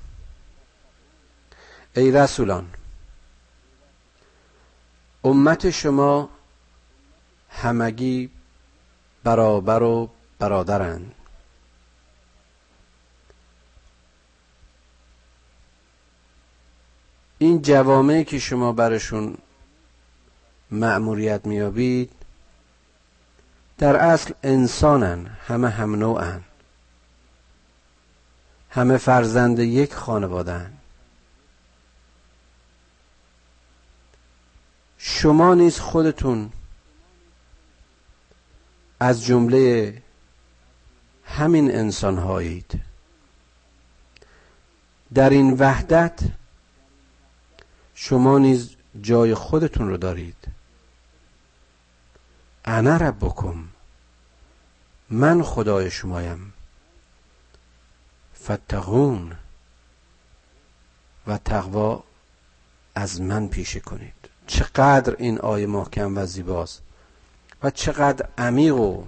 ای 1.97 2.13
رسولان 2.13 2.67
امت 5.25 5.71
شما 5.71 6.29
همگی 7.51 8.31
برابر 9.25 9.83
و 9.83 10.11
برادرند. 10.39 11.15
این 17.43 17.63
جوامعی 17.63 18.25
که 18.25 18.39
شما 18.39 18.73
برشون 18.73 19.39
مأموریت 20.71 21.47
میابید 21.47 22.13
در 23.79 23.97
اصل 23.97 24.33
انسانن 24.43 25.27
همه 25.27 25.69
هم 25.69 25.95
نوعن. 25.95 26.45
همه 28.71 28.97
فرزند 28.97 29.59
یک 29.59 29.95
خانوادن 29.95 30.73
شما 34.99 35.55
نیز 35.55 35.79
خودتون 35.79 36.53
از 39.01 39.25
جمله 39.25 40.03
همین 41.25 41.75
انسان 41.75 42.19
هایید 42.19 42.81
در 45.15 45.31
این 45.31 45.53
وحدت 45.53 46.21
شما 48.03 48.39
نیز 48.39 48.77
جای 49.03 49.35
خودتون 49.35 49.89
رو 49.89 49.97
دارید. 49.97 50.37
انا 52.65 52.97
ربکم. 52.97 53.65
من 55.11 55.43
خدای 55.43 55.91
شمایم. 55.91 56.53
فتقون 58.43 59.33
و 61.27 61.39
تقوا 61.39 62.05
از 62.95 63.21
من 63.21 63.49
پیشه 63.49 63.81
کنید. 63.81 64.29
چقدر 64.47 65.17
این 65.19 65.39
آیه 65.39 65.67
محکم 65.67 66.19
و 66.19 66.27
زیباست. 66.27 66.83
و 67.63 67.71
چقدر 67.71 68.29
عمیق 68.39 68.75
و 68.75 69.05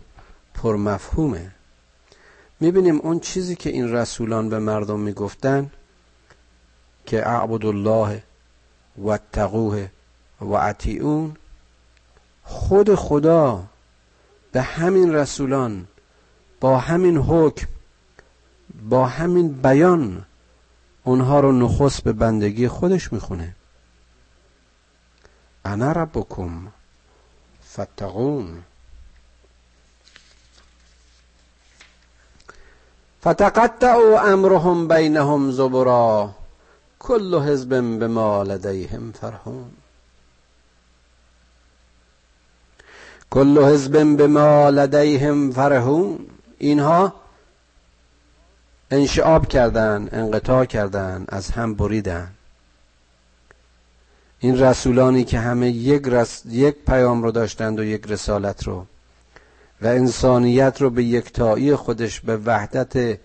پرمفهومه. 0.54 1.54
می‌بینیم 2.60 3.00
اون 3.00 3.20
چیزی 3.20 3.56
که 3.56 3.70
این 3.70 3.92
رسولان 3.92 4.48
به 4.48 4.58
مردم 4.58 5.00
می‌گفتن 5.00 5.70
که 7.06 7.28
اعبد 7.28 7.66
الله 7.66 8.22
و 9.06 9.18
تقوه 9.32 9.88
و 10.40 10.54
عطیون 10.54 11.36
خود 12.44 12.94
خدا 12.94 13.64
به 14.52 14.62
همین 14.62 15.14
رسولان 15.14 15.86
با 16.60 16.78
همین 16.78 17.16
حکم 17.16 17.66
با 18.88 19.06
همین 19.06 19.52
بیان 19.52 20.24
اونها 21.04 21.40
رو 21.40 21.52
نخست 21.52 22.04
به 22.04 22.12
بندگی 22.12 22.68
خودش 22.68 23.12
می‌خونه. 23.12 23.54
انا 25.64 25.92
ربکم 25.92 26.66
فتقون 27.72 28.62
فتقطعوا 33.20 34.20
امرهم 34.20 34.88
بینهم 34.88 35.50
زبرا. 35.50 36.34
کل 37.02 37.34
حزب 37.34 37.68
بما 37.98 38.42
لدیهم 38.42 39.12
فرحون. 39.12 39.70
کل 43.30 43.64
حزب 43.64 44.16
بما 44.16 44.70
لدیهم 44.70 45.50
فرحون. 45.52 46.18
اینها 46.58 47.12
انشعاب 48.90 49.48
کردن 49.48 50.08
انقطاع 50.12 50.64
کردن 50.64 51.24
از 51.28 51.50
هم 51.50 51.74
بریدن. 51.74 52.30
این 54.40 54.60
رسولانی 54.60 55.24
که 55.24 55.38
همه 55.38 55.70
یک, 55.70 56.02
رس... 56.06 56.42
یک 56.46 56.76
پیام 56.86 57.22
رو 57.22 57.30
داشتند 57.30 57.78
و 57.80 57.84
یک 57.84 58.02
رسالت 58.08 58.64
رو 58.64 58.86
و 59.82 59.86
انسانیت 59.86 60.76
رو 60.80 60.90
به 60.90 61.04
یکتایی 61.04 61.76
خودش 61.76 62.20
به 62.20 62.36
وحدت 62.36 63.18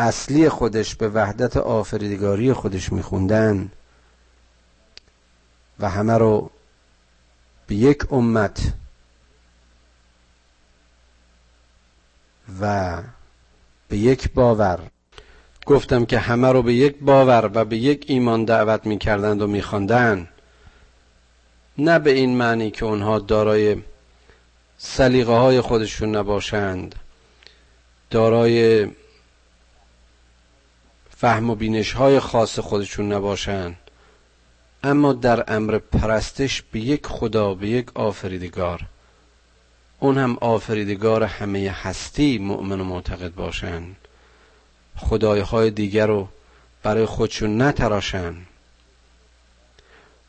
اصلی 0.00 0.48
خودش 0.48 0.94
به 0.94 1.08
وحدت 1.08 1.56
آفریدگاری 1.56 2.52
خودش 2.52 2.92
میخوندن 2.92 3.70
و 5.80 5.90
همه 5.90 6.18
رو 6.18 6.50
به 7.66 7.74
یک 7.74 8.12
امت 8.12 8.72
و 12.60 12.96
به 13.88 13.96
یک 13.96 14.32
باور. 14.32 14.80
گفتم 15.66 16.04
که 16.04 16.18
همه 16.18 16.52
رو 16.52 16.62
به 16.62 16.74
یک 16.74 16.96
باور 17.00 17.50
و 17.54 17.64
به 17.64 17.76
یک 17.76 18.04
ایمان 18.08 18.44
دعوت 18.44 18.86
می‌کردند 18.86 19.42
و 19.42 19.46
میخواندند 19.46 20.28
نه 21.78 21.98
به 21.98 22.10
این 22.10 22.36
معنی 22.36 22.70
که 22.70 22.84
اونها 22.84 23.18
دارای 23.18 23.76
سلیقه 24.78 25.32
های 25.32 25.60
خودشون 25.60 26.16
نباشند. 26.16 26.94
دارای 28.10 28.88
فهم 31.20 31.50
و 31.50 31.54
بینش 31.54 31.92
های 31.92 32.20
خاص 32.20 32.58
خودشون 32.58 33.12
نباشند 33.12 33.76
اما 34.82 35.12
در 35.12 35.54
امر 35.54 35.78
پرستش 35.78 36.62
به 36.62 36.80
یک 36.80 37.06
خدا 37.06 37.54
به 37.54 37.68
یک 37.68 37.96
آفریدگار. 37.96 38.80
اون 39.98 40.18
هم 40.18 40.36
آفریدگار 40.40 41.22
همه 41.22 41.70
هستی 41.70 42.38
مؤمن 42.38 42.80
و 42.80 42.84
معتقد 42.84 43.34
باشند 43.34 43.96
خدایهای 44.96 45.70
دیگر 45.70 46.06
رو 46.06 46.28
برای 46.82 47.06
خودشون 47.06 47.62
نتراشند 47.62 48.46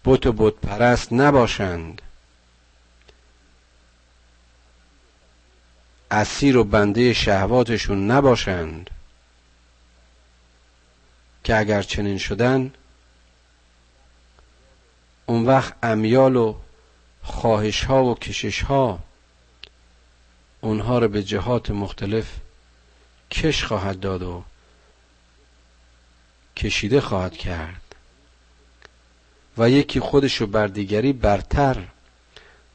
بت 0.05 0.25
و 0.25 0.33
بت 0.33 0.53
پرست 0.53 1.13
نباشند. 1.13 2.01
اسیر 6.11 6.57
و 6.57 6.63
بنده 6.63 7.13
شهواتشون 7.13 8.11
نباشند. 8.11 8.89
که 11.43 11.57
اگر 11.57 11.81
چنین 11.81 12.17
شدن 12.17 12.73
اون 15.25 15.45
وقت 15.45 15.73
امیال 15.83 16.35
و 16.35 16.55
خواهش 17.23 17.83
ها 17.83 18.03
و 18.03 18.15
کشش 18.15 18.61
ها 18.61 18.99
اونها 20.61 20.99
رو 20.99 21.07
به 21.07 21.23
جهات 21.23 21.71
مختلف 21.71 22.35
کش 23.31 23.63
خواهد 23.63 23.99
داد 23.99 24.21
و 24.21 24.43
کشیده 26.57 27.01
خواهد 27.01 27.37
کرد. 27.37 27.95
و 29.57 29.69
یکی 29.69 29.99
خودشو 29.99 30.47
بر 30.47 30.67
دیگری 30.67 31.13
برتر 31.13 31.83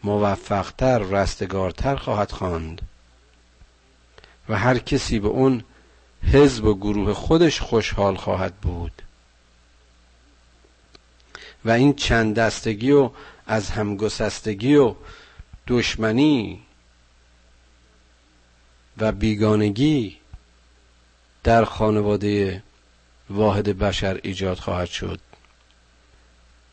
موفقتر 0.05 0.99
رستگارتر 0.99 1.97
خواهد 1.97 2.31
خواند. 2.31 2.83
و 4.49 4.59
هر 4.59 4.79
کسی 4.79 5.19
به 5.19 5.29
اون 5.29 5.65
حزب 6.23 6.65
و 6.65 6.75
گروه 6.75 7.15
خودش 7.15 7.61
خوشحال 7.61 8.17
خواهد 8.17 8.55
بود. 8.55 9.03
و 11.65 11.71
این 11.71 11.95
چند 11.95 12.35
دستگی 12.35 12.93
و 12.93 13.11
از 13.47 13.71
همگسستگی 13.71 14.75
و 14.75 14.95
دشمنی 15.67 16.63
و 18.99 19.13
بیگانگی 19.13 20.17
در 21.45 21.65
خانواده 21.65 22.63
واحد 23.31 23.79
بشر 23.79 24.21
ایجاد 24.23 24.59
خواهد 24.59 24.89
شد 24.89 25.21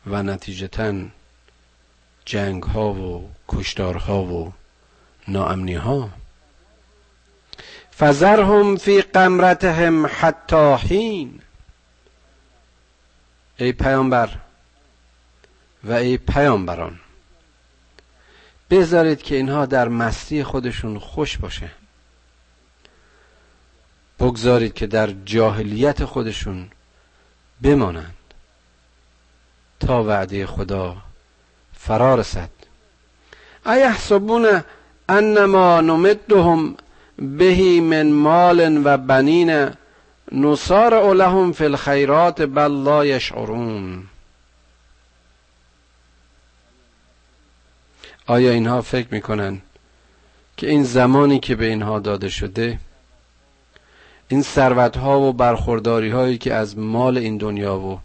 و 0.06 0.22
نتیجتا 0.22 0.94
جنگ 2.24 2.62
ها 2.62 2.92
و 2.92 3.30
کشتار 3.48 3.96
ها 3.96 4.24
و 4.24 4.52
ناامنی 5.28 5.74
ها 5.74 6.10
فذرهم 7.98 8.76
فی 8.76 9.02
قمرتهم 9.02 10.06
حتی 10.06 10.74
حین. 10.74 11.40
ای 13.56 13.72
پیامبر 13.72 14.28
و 15.84 15.92
ای 15.92 16.16
پیامبران 16.16 17.00
بذارید 18.70 19.22
که 19.22 19.36
اینها 19.36 19.66
در 19.66 19.88
مستی 19.88 20.44
خودشون 20.44 20.98
خوش 20.98 21.38
باشه. 21.38 21.70
بگذارید 24.20 24.74
که 24.74 24.86
در 24.86 25.10
جاهلیت 25.24 26.04
خودشون 26.04 26.70
بمانند 27.62 28.14
تا 29.80 30.04
وعده 30.04 30.46
خدا 30.46 30.96
فرا 31.78 32.14
رسد. 32.14 32.50
ایحسبون 33.66 34.62
انما 35.08 35.80
نمدهم 35.80 36.76
بهی 37.18 37.80
من 37.80 38.10
مال 38.12 38.82
و 38.84 38.96
بنین 38.96 39.68
نصار 40.32 41.14
لهم 41.14 41.52
فی 41.52 41.64
الخیرات 41.64 42.42
بل 42.42 42.70
لا 42.70 43.06
یشعرون. 43.06 44.04
آیا 48.26 48.50
اینها 48.50 48.82
فکر 48.82 49.08
می‌کنن 49.10 49.60
که 50.56 50.70
این 50.70 50.84
زمانی 50.84 51.38
که 51.38 51.54
به 51.54 51.66
اینها 51.66 52.00
داده 52.00 52.28
شده 52.28 52.78
این 54.28 54.42
ثروت 54.42 54.96
ها 54.96 55.20
و 55.20 55.32
برخورداری 55.32 56.10
هایی 56.10 56.38
که 56.38 56.54
از 56.54 56.78
مال 56.78 57.18
این 57.18 57.38
دنیا 57.38 57.78
و 57.78 58.00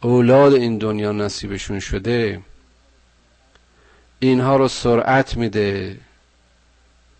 اولاد 0.00 0.54
این 0.54 0.78
دنیا 0.78 1.12
نصیبشون 1.12 1.80
شده 1.80 2.40
اینها 4.20 4.56
رو 4.56 4.68
سرعت 4.68 5.36
میده. 5.36 5.96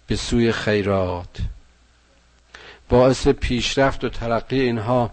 به 0.07 0.17
سوی 0.17 0.53
خیرات. 0.53 1.39
باعث 2.89 3.29
پیشرفت 3.29 4.05
و 4.05 4.09
ترقی 4.09 4.61
اینها 4.61 5.11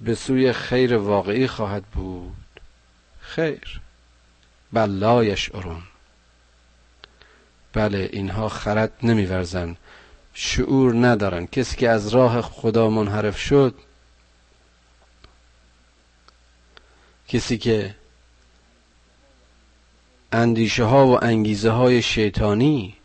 به 0.00 0.14
سوی 0.14 0.52
خیر 0.52 0.96
واقعی 0.96 1.46
خواهد 1.46 1.84
بود. 1.84 2.60
خیر. 3.20 3.80
بلایش 4.72 5.50
ارون 5.54 5.82
بله 7.72 8.08
اینها 8.12 8.48
خرد 8.48 8.92
نمیورزن. 9.02 9.76
شعور 10.34 11.06
ندارن. 11.06 11.46
کسی 11.46 11.76
که 11.76 11.88
از 11.88 12.08
راه 12.08 12.42
خدا 12.42 12.90
منحرف 12.90 13.38
شد 13.38 13.74
کسی 17.28 17.58
که 17.58 17.94
اندیشه 20.32 20.84
ها 20.84 21.06
و 21.06 21.24
انگیزه 21.24 21.70
های 21.70 22.02
شیطانی 22.02 22.95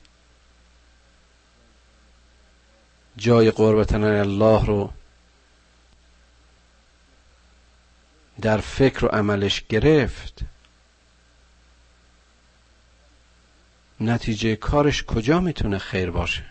جای 3.18 3.52
قربتن 3.52 4.04
الله 4.04 4.66
رو 4.66 4.92
در 8.42 8.58
فکر 8.58 9.06
و 9.06 9.08
عملش 9.08 9.64
گرفت. 9.70 10.40
نتیجه 14.00 14.56
کارش 14.56 15.04
کجا 15.04 15.40
می‌تونه 15.40 15.78
خیر 15.78 16.12
باشه؟ 16.12 16.46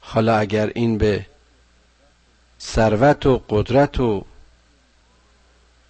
حالا 0.00 0.36
اگر 0.38 0.72
این 0.74 0.98
به 0.98 1.26
ثروت 2.60 3.26
و 3.26 3.42
قدرت 3.48 4.00
و 4.00 4.24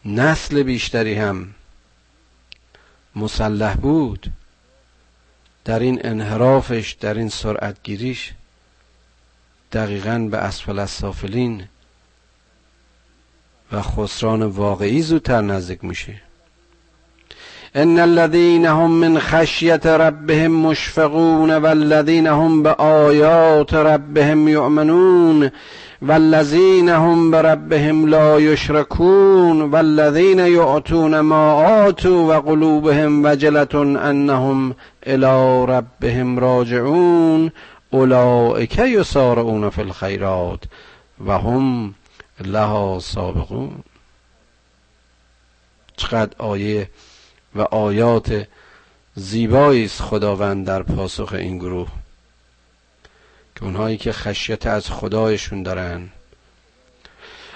نسل 0.04 0.62
بیشتری 0.62 1.14
هم 1.14 1.54
مسلح 3.16 3.74
بود 3.74 4.32
در 5.68 5.78
این 5.78 6.00
انحرافش 6.04 6.96
در 7.00 7.14
این 7.14 7.28
سرعتگیریش 7.28 8.32
دقیقا 9.72 10.28
به 10.30 10.36
اسفل 10.38 10.78
السافلین 10.78 11.64
و 13.72 13.82
خسران 13.82 14.42
واقعی 14.42 15.02
زودتر 15.02 15.40
نزدیک 15.40 15.84
میشه. 15.84 16.22
ان 17.76 17.98
الذين 17.98 18.66
هم 18.66 18.90
من 18.90 19.18
خشیت 19.18 19.86
ربهم 19.86 20.50
مشفقون 20.50 21.50
والذین 21.50 22.26
هم 22.26 22.62
به 22.62 22.70
آیات 22.70 23.74
ربهم 23.74 24.48
یؤمنون 24.48 25.50
والذین 26.02 26.88
هم 26.88 27.30
بربهم 27.30 28.06
لا 28.06 28.40
یشرکون 28.40 29.62
والذین 29.62 30.38
یعطون 30.38 31.20
ما 31.20 31.52
آتوا 31.86 32.38
و 32.38 32.40
قلوبهم 32.40 33.24
وجلة 33.24 33.74
انهم 34.08 34.74
الى 35.06 35.64
ربهم 35.68 36.38
راجعون 36.38 37.50
اولئک 37.90 38.78
یسارعون 38.78 39.70
فی 39.70 39.82
الخیرات 39.82 40.60
و 41.26 41.38
هم 41.38 41.94
لها 42.40 42.98
سابقون. 42.98 43.70
چقدر 45.96 46.34
آیه 46.38 46.88
و 47.54 47.60
آیات 47.60 48.46
زیبایی 49.14 49.84
است 49.84 50.02
خداوند 50.02 50.66
در 50.66 50.82
پاسخ 50.82 51.32
این 51.32 51.58
گروه 51.58 51.88
که 53.56 53.64
اونهایی 53.64 53.96
که 53.96 54.12
خشیت 54.12 54.66
از 54.66 54.90
خدایشون 54.90 55.62
دارن 55.62 56.08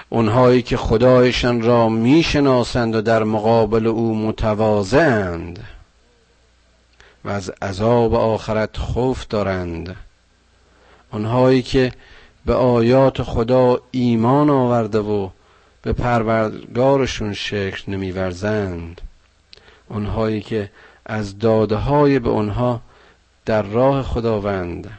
اونهایی 0.08 0.62
که 0.62 0.76
خدایشان 0.76 1.62
را 1.62 1.88
می‌شناسند 1.88 2.94
و 2.94 3.00
در 3.00 3.24
مقابل 3.24 3.86
او 3.86 4.16
متواضعند 4.16 5.64
و 7.24 7.28
از 7.30 7.50
عذاب 7.62 8.14
آخرت 8.14 8.76
خوف 8.76 9.26
دارند. 9.26 9.96
اونهایی 11.12 11.62
که 11.62 11.92
به 12.46 12.54
آیات 12.54 13.22
خدا 13.22 13.80
ایمان 13.90 14.50
آورده 14.50 14.98
و 14.98 15.28
به 15.82 15.92
پروردگارشون 15.92 17.34
شکل 17.34 17.92
نمیورزند. 17.92 19.00
اونهایی 19.92 20.40
که 20.40 20.70
از 21.06 21.38
داده 21.38 21.76
های 21.76 22.18
به 22.18 22.28
اونها 22.28 22.80
در 23.44 23.62
راه 23.62 24.02
خداوند 24.02 24.90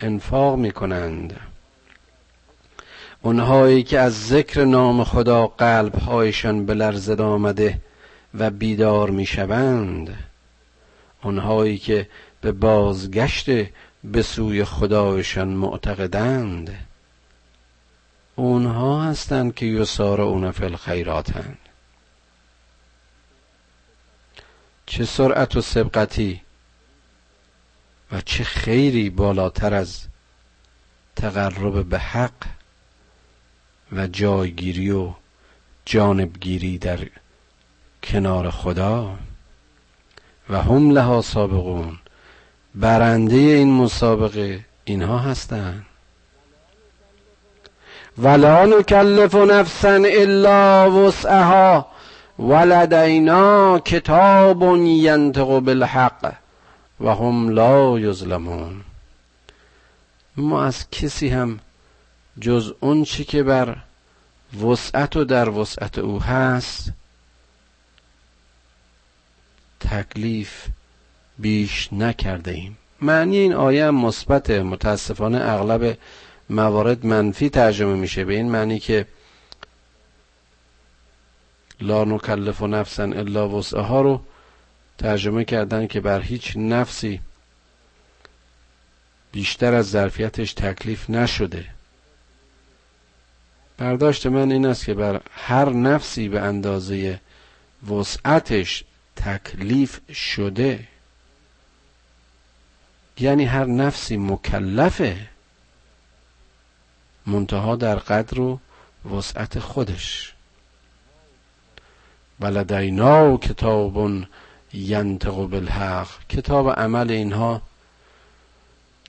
انفاق 0.00 0.58
می 0.58 0.70
کنند 0.70 1.40
اونهایی 3.22 3.82
که 3.82 3.98
از 3.98 4.26
ذکر 4.26 4.64
نام 4.64 5.04
خدا 5.04 5.46
قلبهایشان 5.46 6.66
به 6.66 6.74
آمده 7.20 7.78
و 8.34 8.50
بیدار 8.50 9.10
می 9.10 9.26
شوند 9.26 10.18
اونهایی 11.22 11.78
که 11.78 12.08
به 12.40 12.52
بازگشت 12.52 13.46
به 14.04 14.22
سوی 14.22 14.64
خدایشان 14.64 15.48
معتقدند. 15.48 16.74
اونها 18.36 19.02
هستند 19.02 19.54
که 19.54 19.66
یسار 19.66 20.20
اون 20.20 20.50
فی 20.50 20.64
الخیراتند 20.64 21.58
چه 24.92 25.04
سرعت 25.04 25.56
و 25.56 25.60
سبقتی 25.60 26.40
و 28.12 28.20
چه 28.20 28.44
خیری 28.44 29.10
بالاتر 29.10 29.74
از 29.74 30.00
تقرب 31.16 31.84
به 31.84 31.98
حق 31.98 32.32
و 33.92 34.06
جایگیری 34.06 34.90
و 34.90 35.10
جانبگیری 35.84 36.78
در 36.78 36.98
کنار 38.02 38.50
خدا 38.50 39.18
و 40.50 40.62
هم 40.62 40.90
لها 40.90 41.22
سابقون. 41.22 41.98
برنده 42.74 43.36
این 43.36 43.72
مسابقه 43.72 44.64
اینها 44.84 45.18
هستند 45.18 45.86
ولا 48.18 48.66
نکلف 48.66 49.34
نفسا 49.34 49.94
الا 50.04 50.90
وسعها. 50.90 51.91
ولدینا 52.38 53.78
کتاب 53.78 54.76
ینطق 54.86 55.58
بالحق 55.60 56.34
و 57.00 57.14
هم 57.14 57.48
لا 57.48 57.98
یظلمون. 57.98 58.80
ما 60.36 60.64
از 60.64 60.90
کسی 60.90 61.28
هم 61.28 61.60
جز 62.40 62.72
اون 62.80 63.04
چی 63.04 63.24
که 63.24 63.42
بر 63.42 63.76
وسعت 64.62 65.16
و 65.16 65.24
در 65.24 65.48
وسعت 65.48 65.98
او 65.98 66.22
هست 66.22 66.92
تکلیف 69.80 70.66
بیش 71.38 71.92
نکرده 71.92 72.50
ایم 72.50 72.78
معنی 73.00 73.36
این 73.36 73.54
آیه 73.54 73.86
هم 73.86 73.94
مثبت 73.94 74.50
متاسفانه 74.50 75.40
اغلب 75.40 75.98
موارد 76.50 77.06
منفی 77.06 77.48
ترجمه 77.50 77.94
میشه. 77.94 78.24
به 78.24 78.34
این 78.34 78.50
معنی 78.50 78.78
که 78.78 79.06
لا 81.82 82.04
نکلف 82.04 82.62
و 82.62 82.66
نفسا 82.66 83.02
الا 83.02 83.48
وسعها 83.48 84.00
رو 84.00 84.22
ترجمه 84.98 85.44
کردن 85.44 85.86
که 85.86 86.00
بر 86.00 86.20
هیچ 86.20 86.52
نفسی 86.56 87.20
بیشتر 89.32 89.74
از 89.74 89.90
ظرفیتش 89.90 90.52
تکلیف 90.52 91.10
نشده. 91.10 91.64
برداشت 93.78 94.26
من 94.26 94.52
این 94.52 94.66
است 94.66 94.84
که 94.84 94.94
بر 94.94 95.20
هر 95.32 95.70
نفسی 95.70 96.28
به 96.28 96.40
اندازه 96.40 97.20
وسعتش 97.90 98.84
تکلیف 99.16 100.12
شده 100.12 100.88
یعنی 103.18 103.44
هر 103.44 103.64
نفسی 103.64 104.16
مکلفه 104.16 105.28
منتها 107.26 107.76
در 107.76 107.96
قدر 107.96 108.40
و 108.40 108.60
وسعت 109.10 109.58
خودش. 109.58 110.34
ولدینا 112.40 113.36
کتاب 113.36 114.10
ینطق 114.74 115.34
بالحق. 115.34 116.08
کتاب 116.28 116.70
عمل 116.70 117.10
اینها 117.10 117.62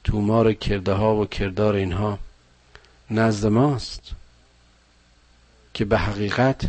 تومار 0.04 0.54
کرده 0.54 0.94
ها 0.94 1.16
و 1.16 1.26
کردار 1.26 1.76
اینها 1.76 2.20
نزد 3.12 3.48
ماست 3.48 4.02
که 5.74 5.86
به 5.86 5.98
حقیقت 5.98 6.62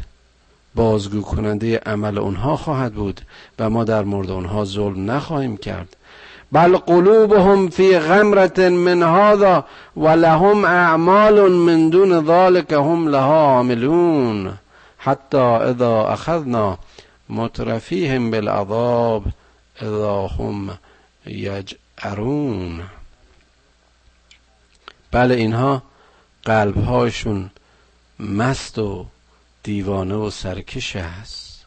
بازگو 0.75 1.23
کننده 1.23 1.79
عمل 1.87 2.19
اونها 2.19 2.57
خواهد 2.57 2.95
بود 2.95 3.21
و 3.59 3.71
ما 3.71 3.85
در 3.85 4.03
مورد 4.05 4.31
اونها 4.31 4.65
ظلم 4.65 5.11
نخواهیم 5.11 5.57
کرد. 5.57 5.97
بل 6.53 6.77
قلوبهم 6.77 7.69
فی 7.69 7.99
غمرت 7.99 8.59
من 8.59 9.03
هذا 9.03 9.65
و 9.97 10.09
لهم 10.09 10.65
اعمال 10.65 11.53
من 11.53 11.89
دون 11.89 12.27
ذلك 12.27 12.73
هم 12.73 13.09
لها 13.09 13.57
عاملون. 13.57 14.59
حتی 15.05 15.39
اذا 15.39 16.07
اخذنا 16.09 16.79
مترفیهم 17.29 18.31
بالعذاب 18.31 19.25
اذا 19.83 20.27
هم 20.27 20.79
یجعرون. 21.27 22.89
بله 25.11 25.35
اینها 25.35 25.83
قلبهاشون 26.45 27.51
مست 28.19 28.79
و 28.79 29.07
دیوانه 29.63 30.15
و 30.15 30.31
سرکش 30.31 30.97
است 30.97 31.67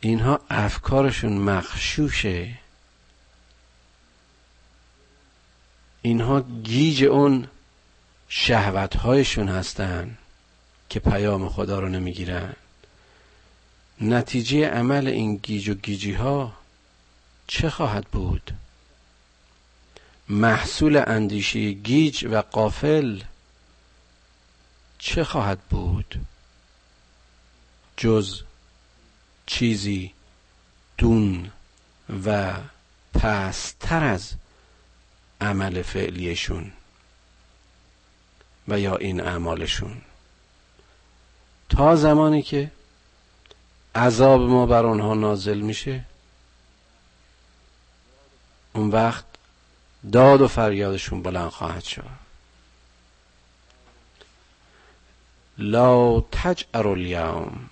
اینها 0.00 0.40
افکارشون 0.50 1.38
مخشوشه 1.38 2.54
اینها 6.02 6.40
گیج 6.40 7.04
اون 7.04 7.48
شهوتهایشون 8.28 9.48
هستن 9.48 10.18
که 10.88 11.00
پیام 11.00 11.48
خدا 11.48 11.80
رو 11.80 11.88
نمی‌گیرن. 11.88 12.56
نتیجه 14.00 14.68
عمل 14.68 15.06
این 15.06 15.36
گیج 15.36 15.68
و 15.68 15.74
گیجی 15.74 16.12
ها 16.12 16.52
چه 17.46 17.70
خواهد 17.70 18.04
بود؟ 18.04 18.50
محصول 20.28 21.02
اندیشه 21.06 21.72
گیج 21.72 22.24
و 22.30 22.40
غافل 22.40 23.20
چه 24.98 25.24
خواهد 25.24 25.58
بود؟ 25.58 26.20
جز 27.96 28.42
چیزی 29.46 30.12
دون 30.98 31.50
و 32.24 32.54
پستر 33.14 34.04
از 34.04 34.32
عمل 35.40 35.82
فعلیشون. 35.82 36.72
و 38.68 38.80
یا 38.80 38.96
این 38.96 39.20
اعمالشون. 39.20 39.96
تا 41.68 41.96
زمانی 41.96 42.42
که 42.42 42.70
عذاب 43.94 44.40
ما 44.40 44.66
بر 44.66 44.86
آنها 44.86 45.14
نازل 45.14 45.60
میشه 45.60 46.04
اون 48.72 48.90
وقت 48.90 49.24
داد 50.12 50.40
و 50.40 50.48
فریادشون 50.48 51.22
بلند 51.22 51.50
خواهد 51.50 51.84
شد. 51.84 52.26
لا 55.58 56.20
تجعر 56.20 56.88
الیوم 56.88 57.70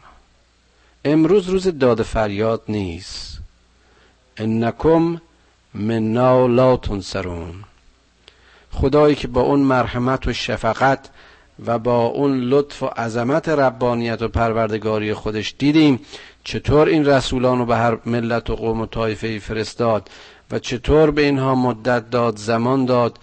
امروز 1.04 1.48
روز 1.48 1.68
داد 1.68 2.02
فریاد 2.02 2.62
نیست. 2.68 3.38
انکم 4.36 5.20
منا 5.74 6.46
لا 6.46 6.76
تنصرون. 6.76 7.64
خدایی 8.74 9.14
که 9.14 9.28
با 9.28 9.40
اون 9.40 9.60
مرحمت 9.60 10.26
و 10.26 10.32
شفقت 10.32 11.10
و 11.66 11.78
با 11.78 12.06
اون 12.06 12.40
لطف 12.40 12.82
و 12.82 12.86
عظمت 12.86 13.48
ربانیت 13.48 14.22
و 14.22 14.28
پروردگاری 14.28 15.14
خودش 15.14 15.54
دیدیم 15.58 16.00
چطور 16.44 16.88
این 16.88 17.06
رسولان 17.06 17.58
رو 17.58 17.66
به 17.66 17.76
هر 17.76 17.98
ملت 18.06 18.50
و 18.50 18.56
قوم 18.56 18.80
و 18.80 18.86
طایفه 18.86 19.38
فرستاد 19.38 20.10
و 20.50 20.58
چطور 20.58 21.10
به 21.10 21.22
اینها 21.22 21.54
مدت 21.54 22.10
داد 22.10 22.36
زمان 22.36 22.84
داد 22.84 23.18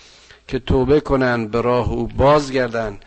که 0.47 0.59
توبه 0.59 0.99
کنند 0.99 1.51
به 1.51 1.61
راه 1.61 1.91
او 1.91 2.07
بازگردند 2.07 3.05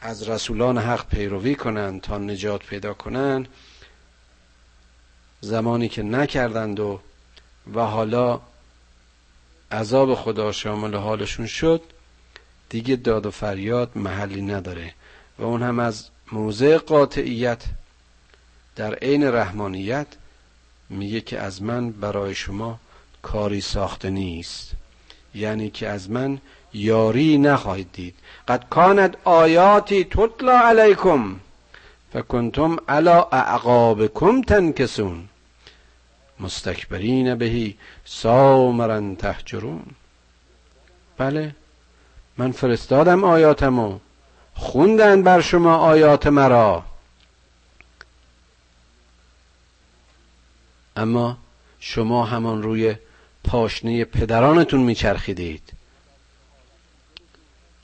از 0.00 0.28
رسولان 0.28 0.78
حق 0.78 1.08
پیروی 1.08 1.54
کنند 1.54 2.00
تا 2.00 2.18
نجات 2.18 2.66
پیدا 2.66 2.94
کنند 2.94 3.48
زمانی 5.40 5.88
که 5.88 6.02
نکردند 6.02 6.80
و 6.80 7.00
و 7.74 7.80
حالا 7.80 8.40
عذاب 9.72 10.14
خدا 10.14 10.52
شامل 10.52 10.94
حالشون 10.94 11.46
شد 11.46 11.82
دیگه 12.68 12.96
داد 12.96 13.26
و 13.26 13.30
فریاد 13.30 13.90
محلی 13.94 14.42
نداره 14.42 14.94
و 15.38 15.44
اون 15.44 15.62
هم 15.62 15.78
از 15.78 16.08
موضع 16.32 16.78
قاطعیت 16.78 17.62
در 18.76 18.94
عین 18.94 19.24
رحمانیت 19.24 20.06
میگه 20.90 21.20
که 21.20 21.40
از 21.40 21.62
من 21.62 21.90
برای 21.90 22.34
شما 22.34 22.80
کاری 23.22 23.60
ساخته 23.60 24.10
نیست. 24.10 24.72
یعنی 25.34 25.70
که 25.70 25.88
از 25.88 26.10
من 26.10 26.38
یاری 26.72 27.38
نخواهید 27.38 27.88
دید. 27.92 28.14
قد 28.48 28.64
کانت 28.70 29.14
آیاتی 29.24 30.04
تطلا 30.04 30.58
علیکم 30.58 31.36
فکنتم 32.12 32.76
علا 32.88 33.22
اعقابکم 33.32 34.42
تنکسون. 34.42 35.29
مستکبرین 36.40 37.34
بهی 37.34 37.76
سامرن 38.04 39.16
تحجرون 39.16 39.82
بله 41.18 41.54
من 42.38 42.52
فرستادم 42.52 43.24
آیاتمو. 43.24 43.98
خوندن 44.54 45.22
بر 45.22 45.40
شما 45.40 45.76
آیات 45.76 46.26
مرا. 46.26 46.84
اما 50.96 51.36
شما 51.80 52.24
همان 52.24 52.62
روی 52.62 52.96
پاشنه 53.44 54.04
پدرانتون 54.04 54.80
میچرخیدید. 54.80 55.72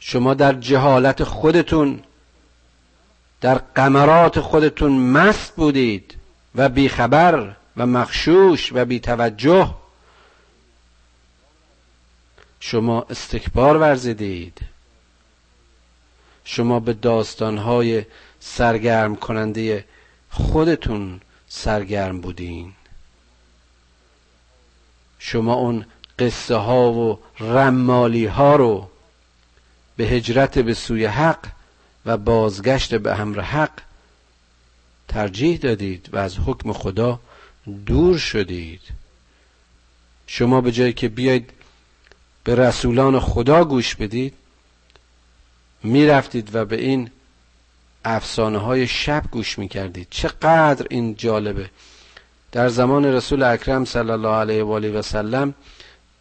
شما 0.00 0.34
در 0.34 0.52
جهالت 0.52 1.24
خودتون 1.24 2.02
در 3.40 3.54
قمرات 3.54 4.40
خودتون 4.40 4.92
مست 4.92 5.56
بودید 5.56 6.14
و 6.54 6.68
بیخبر 6.68 7.56
و 7.76 7.86
مخشوش 7.86 8.72
و 8.72 8.84
بیتوجه. 8.84 9.74
شما 12.60 13.06
استکبار 13.10 13.76
ورزیدید. 13.76 14.58
شما 16.44 16.80
به 16.80 16.92
داستانهای 16.92 18.04
سرگرم 18.40 19.16
کننده 19.16 19.84
خودتون 20.30 21.20
سرگرم 21.48 22.20
بودین. 22.20 22.72
شما 25.18 25.54
اون 25.54 25.86
قصه 26.18 26.56
ها 26.56 26.92
و 26.92 27.18
رمالی 27.40 28.26
ها 28.26 28.56
رو 28.56 28.90
به 29.96 30.04
هجرت 30.04 30.58
به 30.58 30.74
سوی 30.74 31.06
حق 31.06 31.46
و 32.06 32.16
بازگشت 32.16 32.94
به 32.94 33.20
امر 33.20 33.40
حق 33.40 33.70
ترجیح 35.08 35.58
دادید 35.58 36.08
و 36.12 36.18
از 36.18 36.38
حکم 36.46 36.72
خدا 36.72 37.20
دور 37.86 38.18
شدید. 38.18 38.80
شما 40.26 40.60
به 40.60 40.72
جایی 40.72 40.92
که 40.92 41.08
بیاید 41.08 41.50
به 42.44 42.54
رسولان 42.54 43.20
خدا 43.20 43.64
گوش 43.64 43.94
بدید 43.94 44.34
می‌رفتید 45.82 46.54
و 46.54 46.64
به 46.64 46.80
این 46.80 47.10
افسانه 48.04 48.58
های 48.58 48.86
شب 48.86 49.24
گوش 49.30 49.58
می‌کردید. 49.58 50.06
چقدر 50.10 50.86
این 50.90 51.14
جالبه. 51.14 51.70
در 52.52 52.68
زمان 52.68 53.04
رسول 53.04 53.42
اکرم 53.42 53.84
صلی 53.84 54.10
الله 54.10 54.34
علیه 54.34 54.62
و 54.62 54.72
آله 54.72 54.90
و 54.90 55.02
سلم 55.02 55.54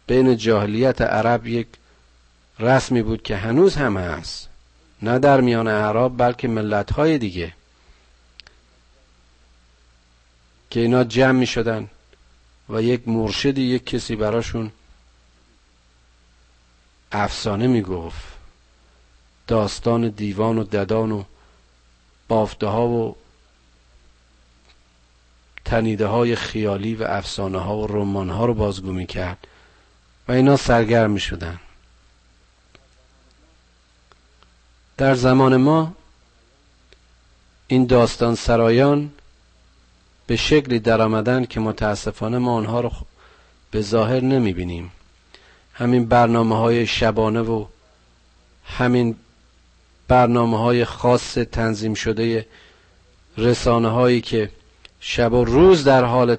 بین 0.06 0.36
جاهلیت 0.36 1.00
عرب 1.00 1.46
یک 1.46 1.66
رسمی 2.58 3.02
بود 3.02 3.22
که 3.22 3.36
هنوز 3.36 3.74
هم 3.76 3.96
هست. 3.96 4.48
نه 5.02 5.18
در 5.18 5.40
میان 5.40 5.68
عرب 5.68 6.18
بلکه 6.18 6.48
ملت 6.48 6.92
های 6.92 7.18
دیگه. 7.18 7.52
که 10.70 10.80
اینا 10.80 11.04
جمع 11.04 11.38
می 11.38 11.46
شدن 11.46 11.90
و 12.68 12.82
یک 12.82 13.08
مرشدی 13.08 13.62
یک 13.62 13.86
کسی 13.86 14.16
براشون 14.16 14.72
افسانه 17.12 17.66
می 17.66 17.82
گفت. 17.82 18.36
داستان 19.46 20.08
دیوان 20.08 20.58
و 20.58 20.64
ددان 20.64 21.12
و 21.12 21.24
بافته 22.28 22.66
ها 22.66 22.88
و 22.88 23.16
تنیده 25.64 26.06
های 26.06 26.36
خیالی 26.36 26.94
و 26.94 27.04
افسانه 27.04 27.58
ها 27.58 27.76
و 27.76 27.86
رمان 27.86 28.30
ها 28.30 28.46
رو 28.46 28.54
بازگو 28.54 28.92
می 28.92 29.06
کرد 29.06 29.46
و 30.28 30.32
اینا 30.32 30.56
سرگرم 30.56 31.10
می 31.10 31.20
شدن. 31.20 31.60
در 34.96 35.14
زمان 35.14 35.56
ما 35.56 35.92
این 37.66 37.86
داستان 37.86 38.34
سرایان 38.34 39.10
به 40.26 40.36
شکلی 40.36 40.78
در 40.78 41.02
آمدن 41.02 41.44
که 41.44 41.60
متاسفانه 41.60 42.38
ما 42.38 42.54
آنها 42.54 42.80
رو 42.80 42.90
به 43.70 43.80
ظاهر 43.80 44.20
نمی 44.20 44.52
بینیم 44.52 44.92
همین 45.72 46.04
برنامه 46.04 46.56
های 46.56 46.86
شبانه 46.86 47.40
و 47.40 47.64
همین 48.64 49.16
برنامه 50.08 50.58
های 50.58 50.84
خاص 50.84 51.34
تنظیم 51.34 51.94
شده 51.94 52.46
رسانه 53.38 53.88
هایی 53.88 54.20
که 54.20 54.50
شب 55.00 55.32
و 55.32 55.44
روز 55.44 55.84
در 55.84 56.04
حال 56.04 56.36